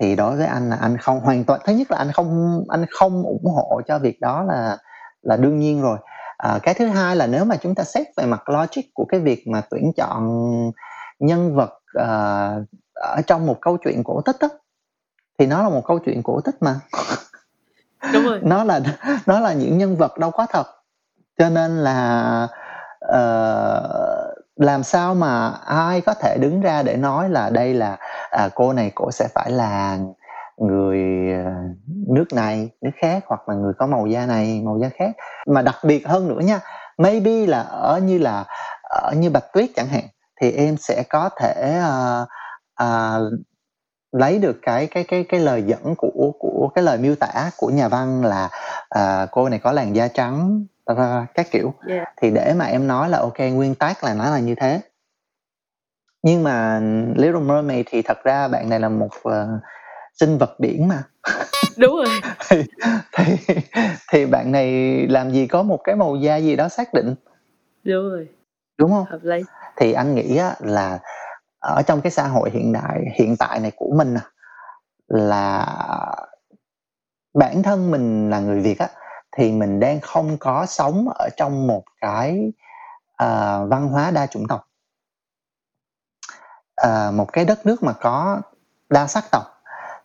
[0.00, 2.86] thì đối với anh là anh không hoàn toàn thứ nhất là anh không anh
[2.90, 4.76] không ủng hộ cho việc đó là
[5.22, 5.98] là đương nhiên rồi
[6.42, 9.20] à, cái thứ hai là nếu mà chúng ta xét về mặt logic của cái
[9.20, 10.30] việc mà tuyển chọn
[11.18, 14.48] nhân vật uh, ở trong một câu chuyện cổ tích đó,
[15.38, 16.80] thì nó là một câu chuyện cổ tích mà.
[18.12, 18.40] Đúng rồi.
[18.44, 18.80] Nó là
[19.26, 20.66] nó là những nhân vật đâu có thật.
[21.38, 22.48] Cho nên là
[23.04, 27.96] uh, làm sao mà ai có thể đứng ra để nói là đây là
[28.30, 29.98] à, cô này cổ sẽ phải là
[30.56, 31.00] người
[31.44, 31.52] ờ,
[32.08, 35.10] nước này nước khác hoặc là người có màu da này màu da khác.
[35.46, 36.60] Mà đặc biệt hơn nữa nha
[36.98, 38.44] maybe là ở như là
[38.82, 40.04] ở như bạch tuyết chẳng hạn
[40.40, 42.28] thì em sẽ có thể uh,
[42.82, 43.32] uh,
[44.12, 47.68] lấy được cái cái cái cái lời dẫn của của cái lời miêu tả của
[47.68, 48.50] nhà văn là
[48.98, 50.64] uh, cô này có làn da trắng
[51.34, 51.74] các kiểu.
[51.88, 52.08] Yeah.
[52.22, 54.80] thì để mà em nói là ok nguyên tác là nó là như thế.
[56.22, 56.80] Nhưng mà
[57.16, 59.34] Little Mermaid thì thật ra bạn này là một uh,
[60.12, 61.02] sinh vật biển mà.
[61.78, 62.06] Đúng rồi.
[62.48, 62.64] Thì,
[63.12, 63.54] thì
[64.12, 67.14] thì bạn này làm gì có một cái màu da gì đó xác định?
[67.84, 68.28] Đúng rồi.
[68.78, 69.04] Đúng không?
[69.04, 69.42] Hợp lý.
[69.76, 70.98] Thì anh nghĩ á, là
[71.58, 74.16] ở trong cái xã hội hiện đại hiện tại này của mình
[75.08, 75.66] là
[77.34, 78.88] bản thân mình là người việt á
[79.36, 82.52] thì mình đang không có sống ở trong một cái
[83.24, 84.68] uh, văn hóa đa chủng tộc.
[86.86, 88.40] Uh, một cái đất nước mà có
[88.88, 89.51] đa sắc tộc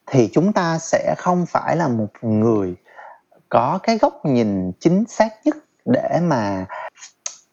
[0.07, 2.75] thì chúng ta sẽ không phải là một người
[3.49, 6.65] có cái góc nhìn chính xác nhất để mà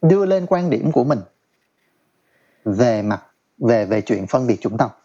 [0.01, 1.19] đưa lên quan điểm của mình
[2.65, 3.21] về mặt
[3.57, 5.01] về về chuyện phân biệt chủng tộc.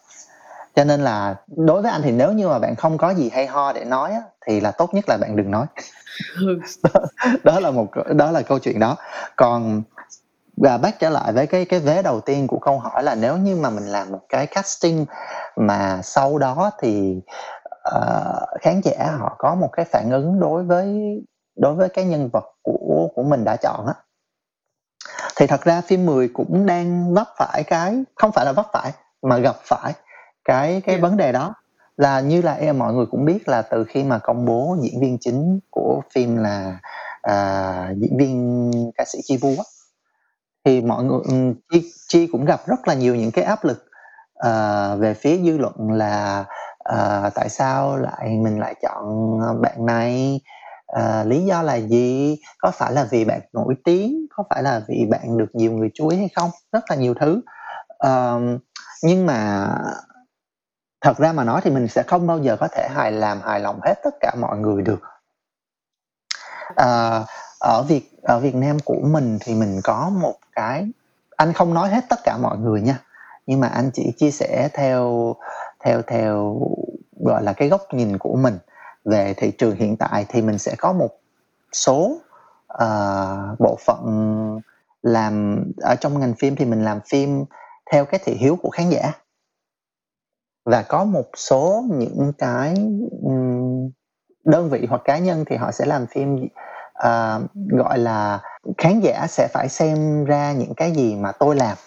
[0.75, 3.47] Cho nên là đối với anh thì nếu như mà bạn không có gì hay
[3.47, 5.65] ho để nói á, thì là tốt nhất là bạn đừng nói.
[6.83, 7.01] Đó,
[7.43, 8.97] đó là một đó là câu chuyện đó.
[9.35, 9.81] Còn
[10.61, 13.37] và bác trở lại với cái cái vế đầu tiên của câu hỏi là nếu
[13.37, 15.05] như mà mình làm một cái casting
[15.55, 17.21] mà sau đó thì
[17.95, 21.15] uh, khán giả họ có một cái phản ứng đối với
[21.55, 23.93] đối với cái nhân vật của của mình đã chọn á.
[25.35, 28.91] Thì thật ra phim 10 cũng đang vấp phải cái không phải là vấp phải
[29.21, 29.93] mà gặp phải
[30.45, 31.53] cái cái vấn đề đó.
[31.97, 35.01] Là như là em mọi người cũng biết là từ khi mà công bố diễn
[35.01, 36.79] viên chính của phim là
[37.21, 39.63] à, diễn viên ca sĩ Chi Vu á,
[40.65, 41.33] thì mọi người ừ,
[41.71, 43.85] Chi, Chi cũng gặp rất là nhiều những cái áp lực
[44.47, 46.45] uh, về phía dư luận là
[46.89, 50.41] uh, tại sao lại mình lại chọn bạn này?
[50.99, 52.37] Uh, lý do là gì?
[52.57, 54.25] Có phải là vì bạn nổi tiếng?
[54.35, 56.49] Có phải là vì bạn được nhiều người chú ý hay không?
[56.71, 57.41] Rất là nhiều thứ.
[58.07, 58.61] Uh,
[59.03, 59.67] nhưng mà
[61.01, 63.59] thật ra mà nói thì mình sẽ không bao giờ có thể hài làm hài
[63.59, 64.99] lòng hết tất cả mọi người được.
[66.71, 67.27] Uh,
[67.61, 70.87] ở Việt ở Việt Nam của mình thì mình có một cái
[71.37, 72.99] anh không nói hết tất cả mọi người nha
[73.47, 75.35] nhưng mà anh chỉ chia sẻ theo
[75.79, 76.61] theo theo
[77.25, 78.57] gọi là cái góc nhìn của mình.
[79.05, 81.09] Về thị trường hiện tại thì mình sẽ có một
[81.73, 82.17] số
[82.83, 84.05] uh, bộ phận
[85.01, 87.45] làm ở trong ngành phim thì mình làm phim
[87.91, 89.11] theo cái thị hiếu của khán giả.
[90.65, 92.75] Và có một số những cái
[93.21, 93.89] um,
[94.45, 96.47] đơn vị hoặc cá nhân thì họ sẽ làm phim
[97.01, 97.39] à,
[97.69, 98.39] gọi là
[98.77, 101.77] khán giả sẽ phải xem ra những cái gì mà tôi làm.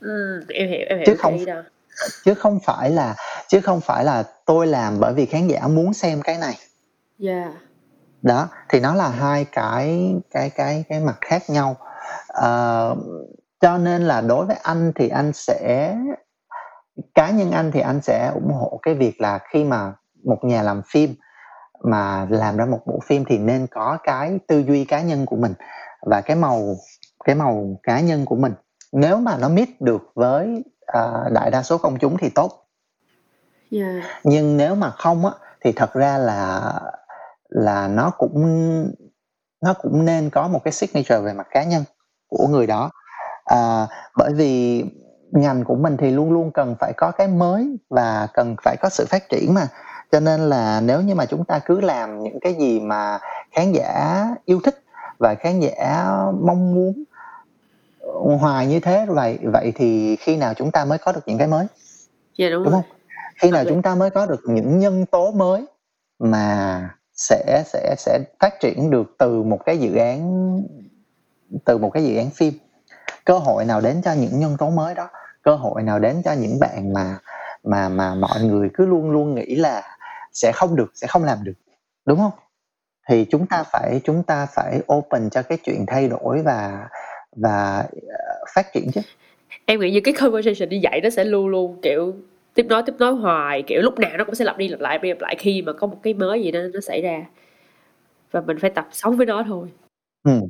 [0.00, 1.36] Ừ, em hiểu em hiểu chứ không
[2.24, 3.14] chứ không phải là
[3.48, 6.54] chứ không phải là tôi làm bởi vì khán giả muốn xem cái này.
[7.22, 7.52] Yeah
[8.26, 11.76] đó thì nó là hai cái cái cái cái mặt khác nhau.
[12.28, 12.96] Ờ,
[13.60, 15.96] cho nên là đối với anh thì anh sẽ
[17.14, 19.92] cá nhân anh thì anh sẽ ủng hộ cái việc là khi mà
[20.24, 21.14] một nhà làm phim
[21.86, 25.36] mà làm ra một bộ phim thì nên có cái tư duy cá nhân của
[25.36, 25.54] mình
[26.02, 26.76] và cái màu
[27.24, 28.52] cái màu cá nhân của mình.
[28.92, 32.66] Nếu mà nó meet được với à, đại đa số công chúng thì tốt.
[33.70, 34.04] Yeah.
[34.24, 35.32] Nhưng nếu mà không á
[35.64, 36.72] thì thật ra là
[37.48, 38.92] là nó cũng
[39.62, 41.84] nó cũng nên có một cái signature về mặt cá nhân
[42.28, 42.90] của người đó.
[43.44, 44.84] À, bởi vì
[45.32, 48.88] ngành của mình thì luôn luôn cần phải có cái mới và cần phải có
[48.88, 49.68] sự phát triển mà
[50.12, 53.18] cho nên là nếu như mà chúng ta cứ làm những cái gì mà
[53.50, 54.82] khán giả yêu thích
[55.18, 56.06] và khán giả
[56.40, 57.04] mong muốn
[58.38, 61.48] hoài như thế vậy vậy thì khi nào chúng ta mới có được những cái
[61.48, 61.66] mới?
[62.38, 62.82] Dạ đúng đúng rồi.
[62.82, 62.96] không?
[63.36, 65.66] Khi nào chúng ta mới có được những nhân tố mới
[66.18, 70.60] mà sẽ sẽ sẽ phát triển được từ một cái dự án
[71.64, 72.54] từ một cái dự án phim?
[73.24, 75.08] Cơ hội nào đến cho những nhân tố mới đó?
[75.42, 77.18] Cơ hội nào đến cho những bạn mà
[77.64, 79.95] mà mà mọi người cứ luôn luôn nghĩ là
[80.36, 81.52] sẽ không được sẽ không làm được
[82.06, 82.32] đúng không?
[83.08, 86.88] Thì chúng ta phải chúng ta phải open cho cái chuyện thay đổi và
[87.36, 89.00] và ờ, phát triển chứ.
[89.64, 92.14] Em nghĩ như cái conversation như vậy nó sẽ luôn luôn kiểu
[92.54, 94.94] tiếp nối tiếp nối hoài kiểu lúc nào nó cũng sẽ lặp đi lặp lại
[94.94, 97.26] lặp đi lặp lại khi mà có một cái mới gì đó nó xảy ra.
[98.30, 99.68] Và mình phải tập sống với nó thôi.
[100.24, 100.40] Ừ.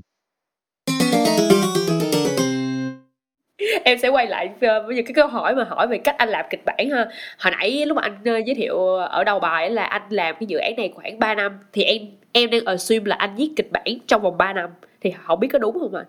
[3.85, 6.29] em sẽ quay lại ờ, với những cái câu hỏi mà hỏi về cách anh
[6.29, 7.07] làm kịch bản ha
[7.39, 10.47] hồi nãy lúc mà anh ờ, giới thiệu ở đầu bài là anh làm cái
[10.47, 12.03] dự án này khoảng 3 năm thì em
[12.33, 15.49] em đang assume là anh viết kịch bản trong vòng 3 năm thì không biết
[15.53, 16.07] có đúng không anh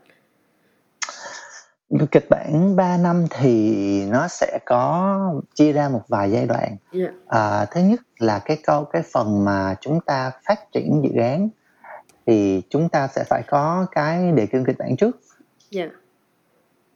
[2.12, 5.20] kịch bản 3 năm thì nó sẽ có
[5.56, 7.12] chia ra một vài giai đoạn yeah.
[7.28, 11.50] à, thứ nhất là cái câu cái phần mà chúng ta phát triển dự án
[12.26, 15.20] thì chúng ta sẽ phải có cái đề cương kịch bản trước
[15.72, 15.90] Yeah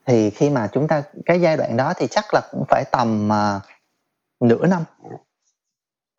[0.05, 3.29] thì khi mà chúng ta cái giai đoạn đó thì chắc là cũng phải tầm
[3.29, 3.61] uh,
[4.49, 4.83] nửa năm.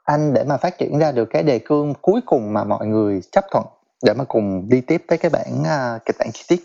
[0.04, 3.20] Anh để mà phát triển ra được cái đề cương cuối cùng mà mọi người
[3.32, 3.66] chấp thuận
[4.04, 6.62] để mà cùng đi tiếp tới cái bản uh, kịch bản chi tiết.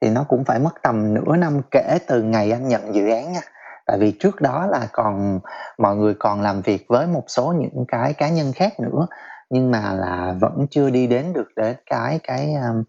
[0.00, 3.32] Thì nó cũng phải mất tầm nửa năm kể từ ngày anh nhận dự án
[3.32, 3.40] nha.
[3.86, 5.40] Tại vì trước đó là còn
[5.78, 9.06] mọi người còn làm việc với một số những cái cá nhân khác nữa
[9.52, 12.84] nhưng mà là vẫn chưa đi đến được đến cái cái um,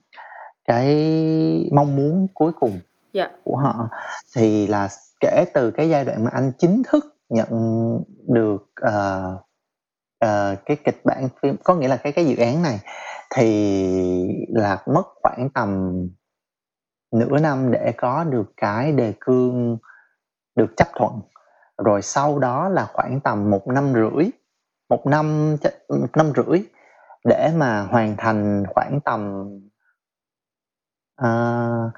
[0.65, 0.95] cái
[1.71, 2.79] mong muốn cuối cùng
[3.13, 3.29] Dạ.
[3.43, 3.89] của họ
[4.35, 4.89] thì là
[5.19, 7.49] kể từ cái giai đoạn mà anh chính thức nhận
[8.27, 9.41] được uh,
[10.25, 12.79] uh, cái kịch bản phim có nghĩa là cái cái dự án này
[13.35, 15.99] thì là mất khoảng tầm
[17.11, 19.77] nửa năm để có được cái đề cương
[20.55, 21.21] được chấp thuận
[21.85, 24.29] rồi sau đó là khoảng tầm một năm rưỡi
[24.89, 25.57] một năm
[25.89, 26.63] một năm rưỡi
[27.23, 29.45] để mà hoàn thành khoảng tầm
[31.25, 31.93] uh,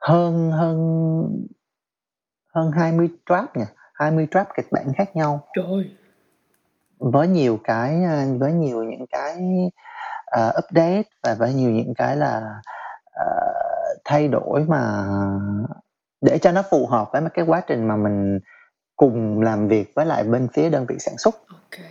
[0.00, 0.76] hơn hơn
[2.54, 3.66] hơn 20 trap nha.
[3.94, 5.48] 20 trap kịch bản khác nhau.
[5.56, 5.90] Trời
[6.98, 8.00] với nhiều cái
[8.38, 9.36] với nhiều những cái
[10.40, 12.60] uh, update và với nhiều những cái là
[13.06, 15.04] uh, thay đổi mà
[16.20, 18.38] để cho nó phù hợp với cái quá trình mà mình
[18.96, 21.34] cùng làm việc với lại bên phía đơn vị sản xuất.
[21.48, 21.84] Ok.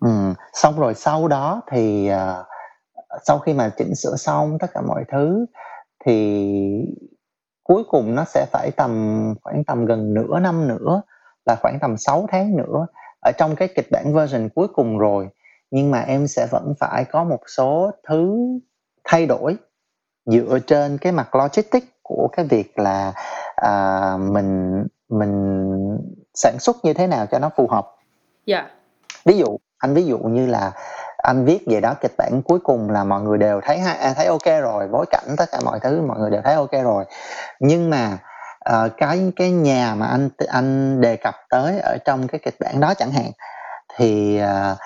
[0.00, 0.34] Ừ.
[0.52, 2.46] xong rồi sau đó thì uh,
[3.24, 5.46] sau khi mà chỉnh sửa xong tất cả mọi thứ
[6.04, 6.86] thì
[7.64, 11.02] cuối cùng nó sẽ phải tầm khoảng tầm gần nửa năm nữa
[11.46, 12.86] là khoảng tầm 6 tháng nữa
[13.20, 15.28] ở trong cái kịch bản version cuối cùng rồi
[15.70, 18.36] nhưng mà em sẽ vẫn phải có một số thứ
[19.04, 19.56] thay đổi
[20.26, 23.12] dựa trên cái mặt logistics của cái việc là
[23.56, 25.98] à, mình mình
[26.34, 27.86] sản xuất như thế nào cho nó phù hợp.
[28.46, 28.58] Dạ.
[28.58, 28.70] Yeah.
[29.24, 30.72] Ví dụ anh ví dụ như là
[31.22, 34.26] anh viết về đó kịch bản cuối cùng là mọi người đều thấy à, thấy
[34.26, 37.04] ok rồi bối cảnh tất cả mọi thứ mọi người đều thấy ok rồi
[37.60, 38.18] nhưng mà
[38.70, 42.80] uh, cái cái nhà mà anh anh đề cập tới ở trong cái kịch bản
[42.80, 43.30] đó chẳng hạn
[43.96, 44.78] thì uh,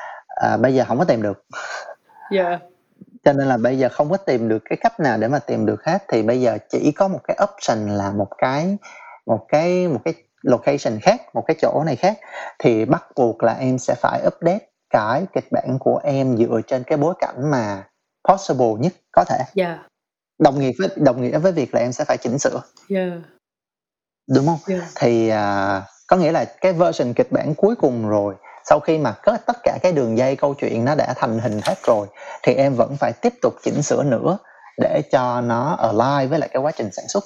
[0.54, 1.44] uh, bây giờ không có tìm được
[2.30, 2.46] yeah.
[2.46, 2.58] Dạ.
[3.24, 5.66] cho nên là bây giờ không có tìm được cái cách nào để mà tìm
[5.66, 8.76] được hết thì bây giờ chỉ có một cái option là một cái
[9.26, 12.18] một cái một cái location khác một cái chỗ này khác
[12.58, 16.82] thì bắt buộc là em sẽ phải update cái kịch bản của em dựa trên
[16.84, 17.84] cái bối cảnh mà
[18.28, 19.48] possible nhất có thể yeah.
[19.54, 19.86] Dạ.
[20.38, 23.12] đồng nghĩa với đồng nghĩa với việc là em sẽ phải chỉnh sửa yeah.
[24.34, 24.82] đúng không yeah.
[24.96, 28.34] thì uh, có nghĩa là cái version kịch bản cuối cùng rồi
[28.64, 31.60] sau khi mà có tất cả cái đường dây câu chuyện nó đã thành hình
[31.62, 32.06] hết rồi
[32.42, 34.38] thì em vẫn phải tiếp tục chỉnh sửa nữa
[34.78, 37.24] để cho nó align với lại cái quá trình sản xuất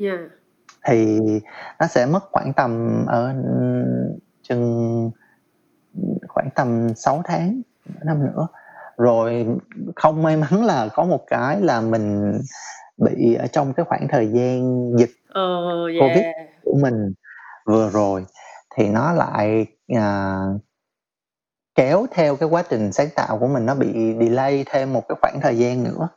[0.00, 0.20] yeah.
[0.84, 1.18] thì
[1.80, 3.34] nó sẽ mất khoảng tầm ở
[4.42, 5.10] chừng
[6.36, 7.62] khoảng tầm 6 tháng
[8.04, 8.46] năm nữa.
[8.96, 9.46] Rồi
[9.96, 12.32] không may mắn là có một cái là mình
[12.96, 16.00] bị ở trong cái khoảng thời gian dịch oh, yeah.
[16.00, 16.24] covid
[16.64, 17.12] của mình
[17.66, 18.26] vừa rồi.
[18.76, 19.66] Thì nó lại
[19.96, 20.36] à,
[21.74, 25.16] kéo theo cái quá trình sáng tạo của mình nó bị delay thêm một cái
[25.20, 26.08] khoảng thời gian nữa.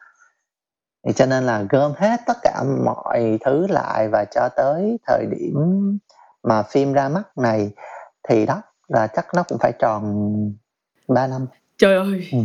[1.07, 5.25] Thì cho nên là gom hết tất cả mọi thứ lại và cho tới thời
[5.25, 5.55] điểm
[6.43, 7.71] mà phim ra mắt này
[8.29, 10.03] thì đó là chắc nó cũng phải tròn
[11.07, 11.45] 3 năm.
[11.77, 12.27] Trời ơi.
[12.31, 12.39] Ừ.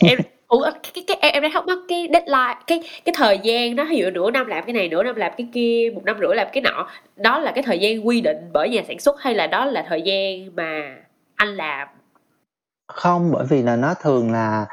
[0.00, 0.18] em
[0.52, 3.96] Ủa, cái, cái, em đang thắc mắc cái deadline cái cái thời gian đó ví
[3.96, 6.46] dụ nửa năm làm cái này nửa năm làm cái kia một năm rưỡi làm
[6.52, 9.46] cái nọ đó là cái thời gian quy định bởi nhà sản xuất hay là
[9.46, 10.96] đó là thời gian mà
[11.36, 11.88] anh làm?
[12.88, 14.66] Không bởi vì là nó thường là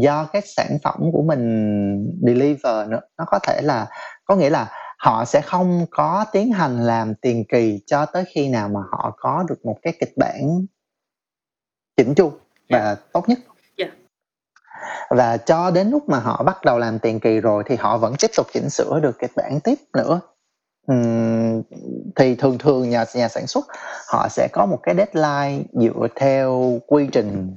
[0.00, 1.42] do cái sản phẩm của mình
[2.22, 3.00] deliver nữa.
[3.18, 3.86] Nó có thể là
[4.24, 4.66] có nghĩa là
[4.96, 9.16] họ sẽ không có tiến hành làm tiền kỳ cho tới khi nào mà họ
[9.18, 10.66] có được một cái kịch bản
[11.96, 12.32] chỉnh chu
[12.68, 12.98] và yeah.
[13.12, 13.38] tốt nhất
[13.76, 13.90] yeah.
[15.10, 18.14] và cho đến lúc mà họ bắt đầu làm tiền kỳ rồi thì họ vẫn
[18.20, 20.20] tiếp tục chỉnh sửa được kịch bản tiếp nữa
[20.92, 21.62] uhm,
[22.16, 23.66] thì thường thường nhà nhà sản xuất
[24.08, 27.54] họ sẽ có một cái deadline dựa theo quy trình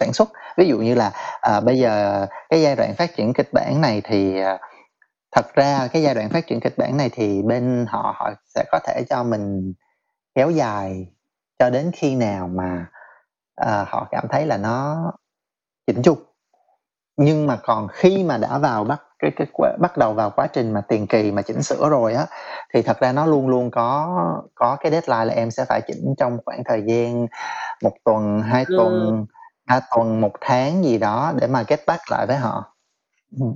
[0.00, 3.52] sản xuất ví dụ như là à, bây giờ cái giai đoạn phát triển kịch
[3.52, 4.58] bản này thì à,
[5.34, 8.64] thật ra cái giai đoạn phát triển kịch bản này thì bên họ họ sẽ
[8.72, 9.72] có thể cho mình
[10.34, 11.08] kéo dài
[11.58, 12.86] cho đến khi nào mà
[13.62, 14.96] uh, họ cảm thấy là nó
[15.86, 16.16] chỉnh chu.
[17.16, 19.46] Nhưng mà còn khi mà đã vào bắt cái cái
[19.80, 22.26] bắt đầu vào quá trình mà tiền kỳ mà chỉnh sửa rồi á
[22.74, 24.18] thì thật ra nó luôn luôn có
[24.54, 27.26] có cái deadline là em sẽ phải chỉnh trong khoảng thời gian
[27.82, 29.26] một tuần hai tuần
[29.68, 32.76] ba tuần một tháng gì đó để mà get back lại với họ.
[33.40, 33.46] Ừ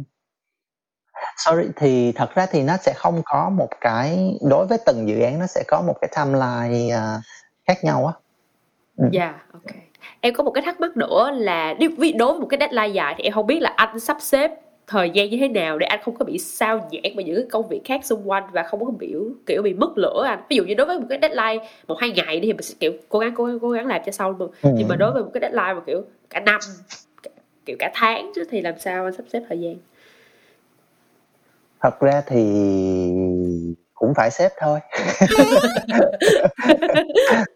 [1.39, 5.21] sorry thì thật ra thì nó sẽ không có một cái đối với từng dự
[5.21, 7.23] án nó sẽ có một cái timeline uh,
[7.67, 8.13] khác nhau á.
[8.97, 9.05] Ừ.
[9.13, 9.63] dạ yeah, ok.
[10.21, 13.25] Em có một cái thắc mắc nữa là đối với một cái deadline dài thì
[13.25, 14.51] em không biết là anh sắp xếp
[14.87, 17.47] thời gian như thế nào để anh không có bị sao nhãn bởi những cái
[17.51, 20.43] công việc khác xung quanh và không có biểu kiểu bị mất lửa anh.
[20.49, 22.93] Ví dụ như đối với một cái deadline một hai ngày thì mình sẽ kiểu
[23.09, 24.51] cố gắng cố gắng cố gắng làm cho xong luôn.
[24.63, 24.71] Ừ.
[24.75, 26.61] nhưng mà đối với một cái deadline mà kiểu cả năm
[27.67, 29.77] kiểu cả tháng chứ thì làm sao anh sắp xếp thời gian
[31.81, 32.43] thật ra thì
[33.95, 34.81] cũng phải xếp thôi.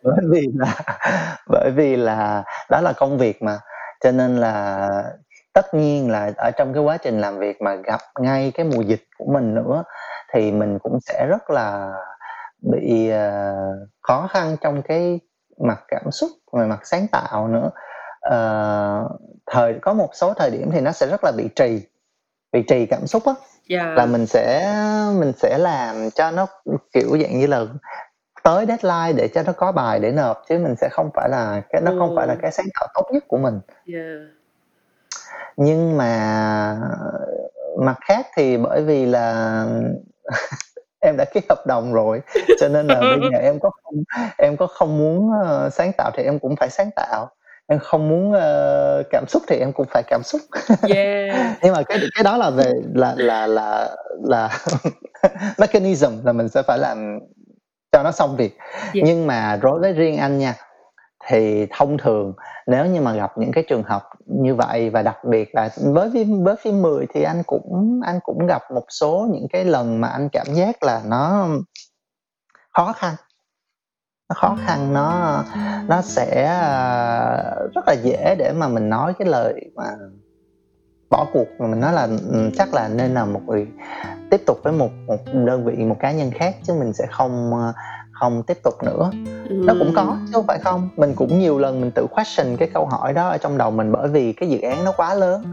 [0.03, 0.75] Bởi vì là
[1.49, 3.59] bởi vì là đó là công việc mà.
[4.01, 4.89] Cho nên là
[5.53, 8.81] tất nhiên là ở trong cái quá trình làm việc mà gặp ngay cái mùa
[8.81, 9.85] dịch của mình nữa
[10.33, 11.93] thì mình cũng sẽ rất là
[12.73, 15.21] bị uh, khó khăn trong cái
[15.67, 17.71] mặt cảm xúc và mặt sáng tạo nữa.
[18.29, 21.83] Uh, thời có một số thời điểm thì nó sẽ rất là bị trì
[22.53, 23.33] bị trì cảm xúc á
[23.69, 23.97] yeah.
[23.97, 24.69] là mình sẽ
[25.21, 26.47] mình sẽ làm cho nó
[26.93, 27.65] kiểu dạng như là
[28.43, 31.63] tới deadline để cho nó có bài để nộp chứ mình sẽ không phải là
[31.71, 31.99] cái nó ừ.
[31.99, 33.61] không phải là cái sáng tạo tốt nhất của mình
[33.93, 34.21] yeah.
[35.57, 36.77] nhưng mà
[37.79, 39.65] mặt khác thì bởi vì là
[41.01, 42.23] em đã ký hợp đồng rồi
[42.61, 44.03] cho nên là bây giờ em có không
[44.39, 47.29] em có không muốn uh, sáng tạo thì em cũng phải sáng tạo
[47.67, 50.41] em không muốn uh, cảm xúc thì em cũng phải cảm xúc
[50.89, 51.59] yeah.
[51.63, 54.59] nhưng mà cái cái đó là về là là là là
[55.59, 57.19] mechanism là mình sẽ phải làm
[57.93, 59.07] cho nó xong việc yeah.
[59.07, 60.55] nhưng mà đối với riêng anh nha
[61.27, 62.33] thì thông thường
[62.67, 66.11] nếu như mà gặp những cái trường hợp như vậy và đặc biệt là với
[66.13, 70.01] phim với phim 10 thì anh cũng anh cũng gặp một số những cái lần
[70.01, 71.49] mà anh cảm giác là nó
[72.75, 73.15] khó khăn
[74.33, 75.45] nó khó khăn nó
[75.89, 76.71] nó sẽ à,
[77.75, 79.85] rất là dễ để mà mình nói cái lời mà
[81.11, 81.47] bỏ cuộc.
[81.59, 83.67] Mà mình nói là ừ, chắc là nên là một người
[84.31, 87.55] tiếp tục với một một đơn vị một cá nhân khác chứ mình sẽ không
[87.55, 87.73] à,
[88.13, 89.11] không tiếp tục nữa.
[89.51, 90.89] Nó cũng có chứ không phải không?
[90.97, 93.93] Mình cũng nhiều lần mình tự question cái câu hỏi đó ở trong đầu mình
[93.93, 95.45] bởi vì cái dự án nó quá lớn.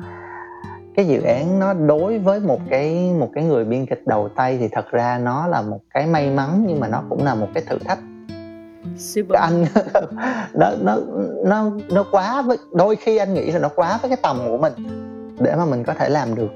[0.95, 4.57] Cái dự án nó đối với một cái một cái người biên kịch đầu tay
[4.57, 7.47] thì thật ra nó là một cái may mắn nhưng mà nó cũng là một
[7.53, 7.99] cái thử thách
[8.97, 9.41] Super.
[9.41, 9.65] anh
[10.53, 10.97] nó nó
[11.45, 14.57] nó nó quá với đôi khi anh nghĩ là nó quá với cái tầm của
[14.57, 14.73] mình
[15.39, 16.51] để mà mình có thể làm được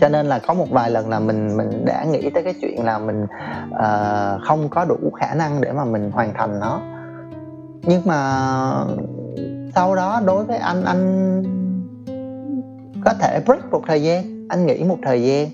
[0.00, 2.84] cho nên là có một vài lần là mình mình đã nghĩ tới cái chuyện
[2.84, 3.26] là mình
[3.70, 6.80] uh, không có đủ khả năng để mà mình hoàn thành nó
[7.82, 8.44] nhưng mà
[9.74, 11.42] sau đó đối với anh anh
[13.04, 15.48] có thể break một thời gian anh nghĩ một thời gian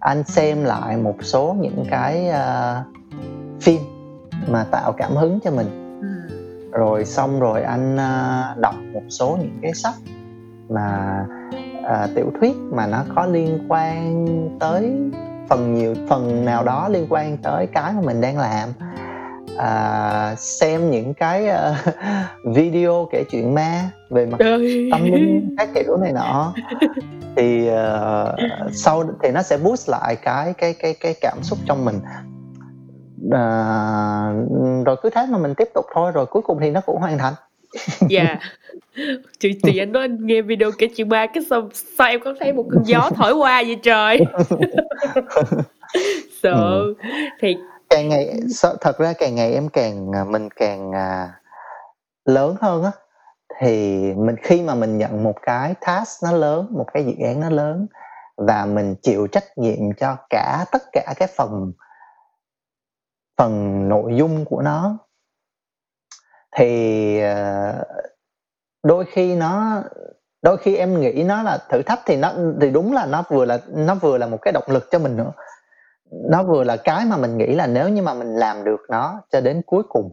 [0.00, 2.86] anh xem lại một số những cái uh,
[3.60, 3.80] phim
[4.48, 5.66] mà tạo cảm hứng cho mình.
[6.00, 6.06] Ừ.
[6.72, 9.94] rồi xong rồi anh uh, đọc một số những cái sách
[10.68, 11.20] mà
[11.78, 14.26] uh, tiểu thuyết mà nó có liên quan
[14.60, 14.92] tới
[15.48, 18.68] phần nhiều phần nào đó liên quan tới cái mà mình đang làm.
[19.58, 21.94] À, xem những cái uh,
[22.56, 24.38] video kể chuyện ma về mặt
[24.90, 26.54] tâm linh các kiểu này nọ.
[27.36, 31.84] Thì uh, sau thì nó sẽ boost lại cái cái cái cái cảm xúc trong
[31.84, 32.00] mình
[33.32, 34.32] à,
[34.86, 37.18] rồi cứ thế mà mình tiếp tục thôi rồi cuối cùng thì nó cũng hoàn
[37.18, 37.34] thành
[38.08, 38.38] dạ yeah.
[39.38, 41.68] chị chị anh nói anh nghe video kể chuyện ma cái sao
[41.98, 44.20] sao em có thấy một cơn gió thổi qua vậy trời
[46.42, 46.94] sợ ừ.
[47.40, 47.56] thì
[47.90, 48.40] càng ngày
[48.80, 51.28] thật ra càng ngày em càng à, mình càng à,
[52.24, 52.90] lớn hơn á
[53.60, 57.40] thì mình khi mà mình nhận một cái task nó lớn một cái dự án
[57.40, 57.86] nó lớn
[58.36, 61.72] và mình chịu trách nhiệm cho cả tất cả cái phần
[63.40, 64.98] phần nội dung của nó
[66.56, 67.84] thì ờ,
[68.82, 69.82] đôi khi nó
[70.42, 73.44] đôi khi em nghĩ nó là thử thách thì nó thì đúng là nó vừa
[73.44, 75.32] là nó vừa là một cái động lực cho mình nữa
[76.10, 79.22] nó vừa là cái mà mình nghĩ là nếu như mà mình làm được nó
[79.32, 80.12] cho đến cuối cùng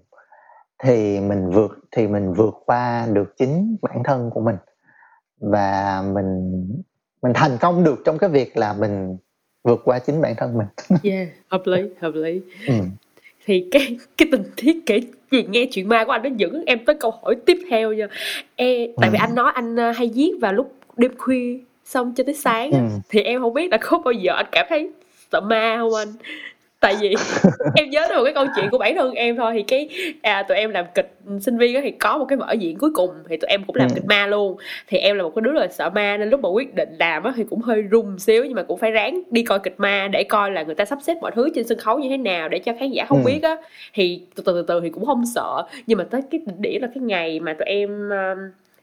[0.83, 4.57] thì mình vượt thì mình vượt qua được chính bản thân của mình
[5.39, 6.51] và mình
[7.21, 9.17] mình thành công được trong cái việc là mình
[9.63, 10.67] vượt qua chính bản thân mình.
[11.03, 12.41] yeah, hợp lý, hợp lý.
[12.67, 12.73] Ừ
[13.47, 16.85] thì cái cái tình tiết kể gì nghe chuyện ma của anh nó dẫn em
[16.85, 18.07] tới câu hỏi tiếp theo nha
[18.55, 19.11] e, tại ừ.
[19.11, 22.71] vì anh nói anh ờ, hay viết vào lúc đêm khuya xong cho tới sáng
[22.71, 22.77] ừ.
[23.09, 24.89] thì em không biết là có bao giờ anh cảm thấy
[25.31, 26.07] sợ ma không anh
[26.79, 27.15] tại vì
[27.75, 29.89] em nhớ được cái câu chuyện của bản thân em thôi thì cái
[30.21, 33.09] à, tụi em làm kịch sinh viên thì có một cái vở diễn cuối cùng
[33.29, 33.93] thì tụi em cũng làm ừ.
[33.95, 34.57] kịch ma luôn
[34.87, 37.23] thì em là một cái đứa là sợ ma nên lúc mà quyết định làm
[37.35, 40.23] thì cũng hơi run xíu nhưng mà cũng phải ráng đi coi kịch ma để
[40.23, 42.59] coi là người ta sắp xếp mọi thứ trên sân khấu như thế nào để
[42.59, 43.27] cho khán giả không ừ.
[43.27, 43.55] biết á
[43.93, 46.87] thì từ từ từ từ thì cũng không sợ nhưng mà tới cái điểm là
[46.95, 48.09] cái ngày mà tụi em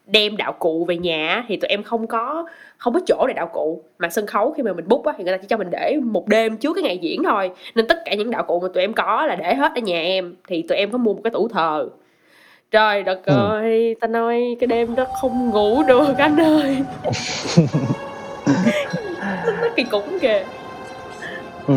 [0.06, 2.46] đem đạo cụ về nhà thì tụi em không có
[2.76, 3.82] không có chỗ để đạo cụ.
[3.98, 5.96] Mà sân khấu khi mà mình bút á thì người ta chỉ cho mình để
[6.02, 7.50] một đêm trước cái ngày diễn thôi.
[7.74, 10.00] Nên tất cả những đạo cụ mà tụi em có là để hết ở nhà
[10.00, 11.88] em thì tụi em có mua một cái tủ thờ.
[12.70, 13.34] Trời đất ừ.
[13.50, 16.78] ơi ta nói cái đêm đó không ngủ được anh ơi
[19.46, 20.44] nó kỳ củng kìa.
[21.66, 21.74] Ừ,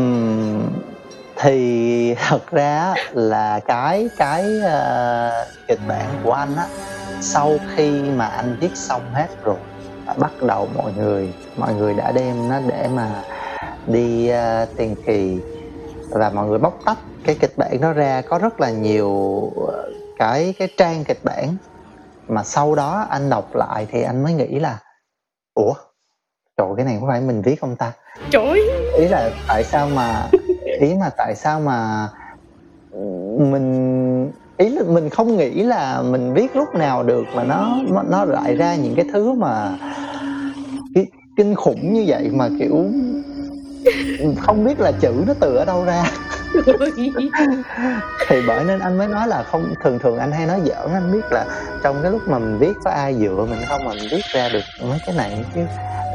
[1.35, 6.65] thì thật ra là cái cái uh, kịch bản của anh á
[7.21, 9.57] sau khi mà anh viết xong hết rồi
[10.17, 13.23] bắt đầu mọi người mọi người đã đem nó để mà
[13.87, 15.39] đi uh, tiền kỳ.
[16.11, 18.21] Và mọi người bóc tách cái kịch bản đó ra.
[18.21, 19.11] Có rất là nhiều
[19.67, 21.57] ờ, cái cái trang kịch bản.
[22.27, 24.79] Mà sau đó anh đọc lại thì anh mới nghĩ là
[25.53, 25.73] ủa
[26.57, 27.91] trời cái này có phải mình viết không ta?
[28.31, 28.61] Trời
[28.99, 30.29] ý là tại sao mà
[30.79, 32.09] ý mà tại sao mà
[33.37, 37.77] mình ý là mình không nghĩ là mình viết lúc nào được mà nó
[38.09, 39.69] nó lại ra những cái thứ mà
[41.37, 42.85] kinh khủng như vậy mà kiểu
[44.41, 46.03] không biết là chữ nó từ ở đâu ra.
[48.27, 51.11] Thì bởi nên anh mới nói là không thường thường anh hay nói giỡn anh
[51.11, 51.45] biết là
[51.83, 54.49] trong cái lúc mà mình viết có ai dựa mình không mà mình viết ra
[54.49, 55.61] được mấy cái này chứ.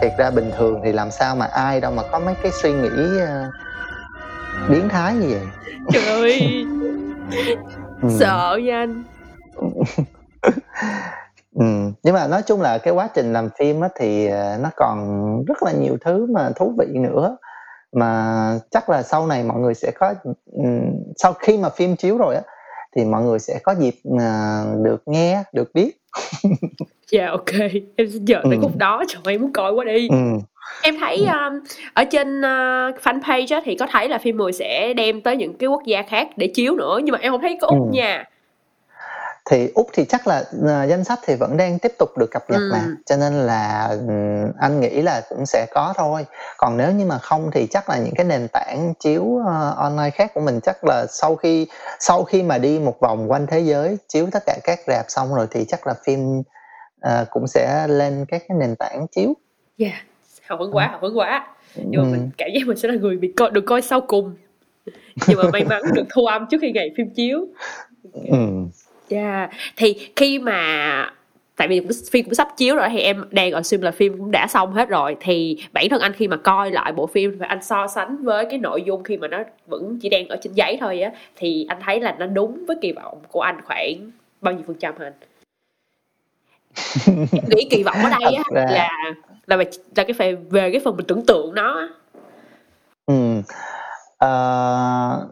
[0.03, 2.73] Thiệt ra bình thường thì làm sao mà ai đâu mà có mấy cái suy
[2.73, 5.47] nghĩ uh, biến thái như vậy.
[5.93, 6.65] Trời ơi
[8.03, 8.09] ừ.
[8.21, 9.05] sợ nha anh
[11.55, 11.65] ừ.
[12.03, 14.99] nhưng mà nói chung là cái quá trình làm phim á thì ờ, nó còn
[15.45, 17.37] rất là nhiều thứ mà thú vị nữa
[17.93, 20.15] mà chắc là sau này mọi người sẽ có
[21.17, 22.43] sau khi mà phim chiếu rồi á
[22.97, 26.03] thì mọi người sẽ có dịp uh, được nghe được biết
[27.13, 27.53] dạ yeah, ok
[27.97, 28.59] em sẽ chờ tới ừ.
[28.63, 30.17] khúc đó trời em muốn coi quá đi ừ.
[30.83, 31.61] em thấy um,
[31.95, 35.55] ở trên uh, fanpage á, thì có thấy là phim 10 sẽ đem tới những
[35.55, 37.93] cái quốc gia khác để chiếu nữa nhưng mà em không thấy có úc ừ.
[37.93, 38.25] nha
[39.51, 42.51] thì úc thì chắc là uh, danh sách thì vẫn đang tiếp tục được cập
[42.51, 42.69] nhật ừ.
[42.73, 47.07] mà cho nên là um, anh nghĩ là cũng sẽ có thôi còn nếu như
[47.07, 50.61] mà không thì chắc là những cái nền tảng chiếu uh, online khác của mình
[50.63, 51.67] chắc là sau khi
[51.99, 55.35] sau khi mà đi một vòng quanh thế giới chiếu tất cả các rạp xong
[55.35, 56.43] rồi thì chắc là phim
[57.09, 59.35] uh, cũng sẽ lên các cái nền tảng chiếu
[59.79, 59.95] yeah
[60.43, 61.47] hào hứng quá hào hứng quá
[61.77, 62.13] nhưng mà ừ.
[62.13, 64.35] mình cảm giác mình sẽ là người bị coi được coi sau cùng
[65.29, 67.47] nhưng mà may mắn được thu âm trước khi ngày phim chiếu
[68.13, 68.37] ừ
[69.13, 69.51] Yeah.
[69.77, 71.11] Thì khi mà
[71.57, 71.81] tại vì
[72.11, 74.89] phim cũng sắp chiếu rồi thì em đang assume là phim cũng đã xong hết
[74.89, 78.25] rồi thì bản thân anh khi mà coi lại bộ phim và anh so sánh
[78.25, 81.11] với cái nội dung khi mà nó vẫn chỉ đang ở trên giấy thôi á
[81.37, 84.77] thì anh thấy là nó đúng với kỳ vọng của anh khoảng bao nhiêu phần
[84.77, 85.13] trăm hả anh?
[87.27, 88.89] Nghĩ kỳ vọng ở đây á là
[89.47, 89.65] là về
[89.97, 91.89] là cái về về cái phần mình tưởng tượng nó
[93.07, 93.39] ừ.
[94.25, 95.31] Uh,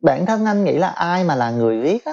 [0.00, 2.12] bản thân anh nghĩ là ai mà là người viết á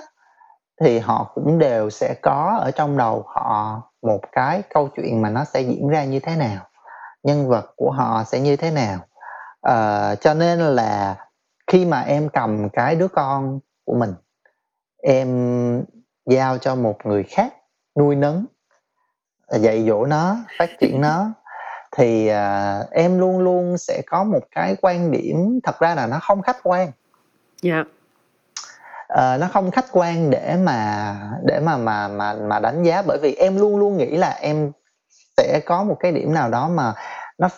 [0.81, 5.29] thì họ cũng đều sẽ có ở trong đầu họ một cái câu chuyện mà
[5.29, 6.67] nó sẽ diễn ra như thế nào
[7.23, 8.99] nhân vật của họ sẽ như thế nào
[9.67, 11.15] uh, cho nên là
[11.67, 14.13] khi mà em cầm cái đứa con của mình
[15.03, 15.85] em
[16.25, 17.53] giao cho một người khác
[17.99, 18.45] nuôi nấng
[19.57, 21.31] dạy dỗ nó phát triển nó.
[21.97, 26.19] Thì uh, em luôn luôn sẽ có một cái quan điểm thật ra là nó
[26.19, 26.91] không khách quan.
[27.61, 27.73] Dạ.
[27.73, 27.87] Yeah
[29.13, 33.01] uh, nó không khách quan để mà để mà mà mà mà đánh giá.
[33.01, 34.71] Bởi vì em luôn luôn nghĩ là em
[35.37, 36.93] sẽ có một cái điểm nào đó mà
[37.37, 37.49] nó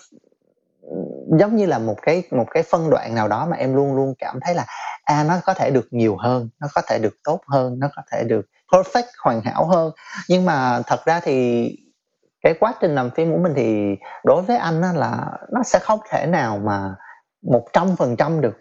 [1.39, 4.13] giống như là một cái một cái phân đoạn nào đó mà em luôn luôn
[4.19, 4.65] cảm thấy là
[5.03, 7.87] a à, nó có thể được nhiều hơn nó có thể được tốt hơn nó
[7.95, 9.91] có thể được perfect hoàn hảo hơn.
[10.29, 11.69] Nhưng mà thật ra thì
[12.45, 15.79] cái quá trình làm phim của mình thì đối với anh á là nó sẽ
[15.79, 16.95] không thể nào mà
[17.51, 18.57] một trăm phần trăm được.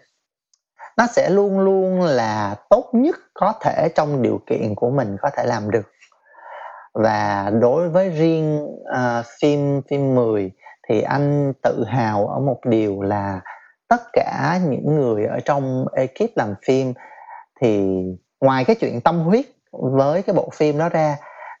[0.97, 5.29] Nó sẽ luôn luôn là tốt nhất có thể trong điều kiện của mình có
[5.37, 5.91] thể làm được.
[6.93, 10.51] Và đối với riêng uh, phim phim 10
[10.89, 13.41] thì anh tự hào ở một điều là
[13.87, 16.93] tất cả những người ở trong ekip làm phim
[17.61, 18.01] thì
[18.41, 21.17] ngoài cái chuyện tâm huyết với cái bộ phim đó ra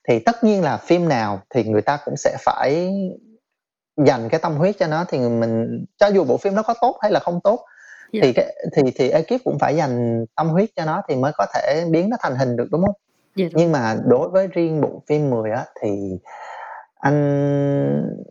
[0.07, 2.91] thì tất nhiên là phim nào thì người ta cũng sẽ phải
[3.97, 6.97] dành cái tâm huyết cho nó thì mình cho dù bộ phim nó có tốt
[7.01, 7.65] hay là không tốt
[8.11, 8.23] yeah.
[8.23, 11.45] thì cái thì thì ekip cũng phải dành tâm huyết cho nó thì mới có
[11.53, 12.95] thể biến nó thành hình được đúng không
[13.35, 13.61] yeah, đúng.
[13.61, 16.19] nhưng mà đối với riêng bộ phim 10 á thì
[16.95, 18.25] anh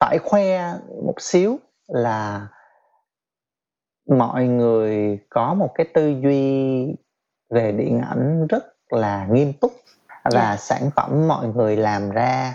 [0.00, 0.72] phải khoe
[1.04, 2.48] một xíu là
[4.08, 6.86] mọi người có một cái tư duy
[7.50, 9.72] về điện ảnh rất là nghiêm túc
[10.24, 10.60] và yeah.
[10.60, 12.54] sản phẩm mọi người làm ra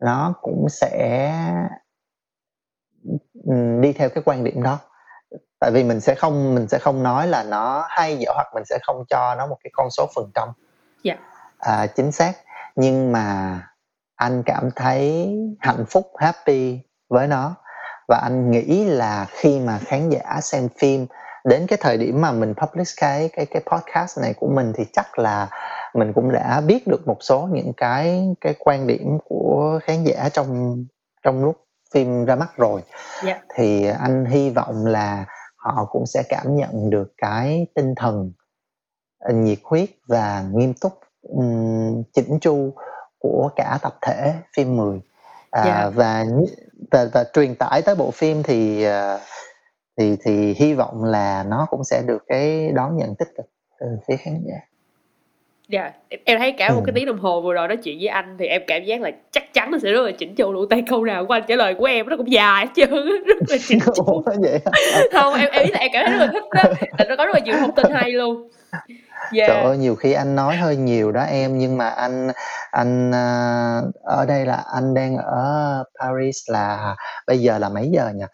[0.00, 1.32] nó cũng sẽ
[3.80, 4.78] đi theo cái quan điểm đó
[5.60, 8.64] tại vì mình sẽ không mình sẽ không nói là nó hay dở hoặc mình
[8.64, 10.48] sẽ không cho nó một cái con số phần trăm
[11.04, 11.18] yeah.
[11.58, 12.32] à, chính xác
[12.76, 13.60] nhưng mà
[14.16, 17.54] anh cảm thấy hạnh phúc happy với nó
[18.08, 21.06] và anh nghĩ là khi mà khán giả xem phim
[21.46, 24.84] đến cái thời điểm mà mình publish cái cái cái podcast này của mình thì
[24.92, 25.48] chắc là
[25.94, 30.28] mình cũng đã biết được một số những cái cái quan điểm của khán giả
[30.32, 30.76] trong
[31.22, 31.56] trong lúc
[31.94, 32.82] phim ra mắt rồi
[33.24, 33.40] yeah.
[33.54, 35.24] thì anh hy vọng là
[35.56, 38.32] họ cũng sẽ cảm nhận được cái tinh thần
[39.18, 40.92] ờ, nhiệt huyết và nghiêm túc
[41.22, 42.74] um, chỉnh chu
[43.18, 45.00] của cả tập thể phim 10
[45.50, 45.76] à, yeah.
[45.76, 45.90] Dạ.
[45.90, 46.24] và,
[46.90, 49.20] và và truyền tải tới bộ phim thì uh,
[49.98, 53.46] thì thì hy vọng là nó cũng sẽ được cái đón nhận tích cực
[53.80, 54.56] từ phía khán giả.
[55.68, 55.94] Dạ, yeah.
[56.24, 58.46] em thấy cả một cái tiếng đồng hồ vừa rồi nói chuyện với anh thì
[58.46, 60.68] em cảm giác là chắc chắn nó sẽ rất là chỉnh chu luôn.
[60.68, 62.90] Tay câu nào của anh trả lời của em nó cũng dài hết trơn
[63.26, 64.22] rất là chỉnh chu.
[64.42, 64.60] Vậy
[65.12, 66.62] không em em ý là em cảm thấy rất là thích đó.
[66.98, 68.48] Là nó có rất là nhiều thông tin hay luôn.
[69.32, 69.48] Yeah.
[69.48, 72.28] trời ơi nhiều khi anh nói hơi nhiều đó em nhưng mà anh
[72.70, 76.96] anh uh, ở đây là anh đang ở Paris là
[77.26, 78.24] bây giờ là mấy giờ nhỉ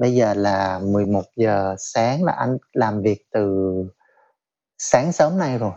[0.00, 3.72] bây giờ là 11 giờ sáng là anh làm việc từ
[4.78, 5.70] sáng sớm nay rồi.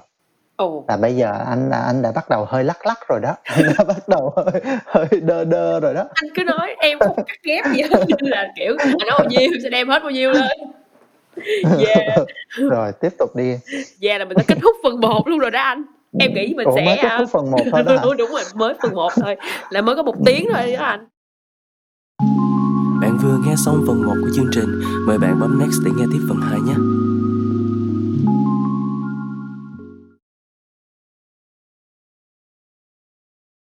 [0.55, 0.85] Ồ.
[0.87, 3.35] là bây giờ anh anh đã bắt đầu hơi lắc lắc rồi đó.
[3.43, 6.05] Anh đã bắt đầu hơi hơi đơ đơ rồi đó.
[6.13, 9.49] Anh cứ nói em không cắt ghép gì hết là kiểu anh nói bao nhiêu
[9.63, 10.57] sẽ đem hết bao nhiêu lên.
[11.87, 12.19] Yeah.
[12.71, 13.55] Rồi tiếp tục đi.
[14.01, 15.83] Yeah là mình đã kết thúc phần 1 luôn rồi đó anh.
[16.19, 18.73] Em nghĩ mình Ủa, sẽ mới kết thúc phần 1 thôi đó đúng rồi mới
[18.81, 19.35] phần 1 thôi.
[19.69, 21.07] Là mới có một tiếng thôi đó anh
[23.23, 24.81] vừa nghe xong phần 1 của chương trình.
[25.05, 26.73] Mời bạn bấm next để nghe tiếp phần 2 nhé.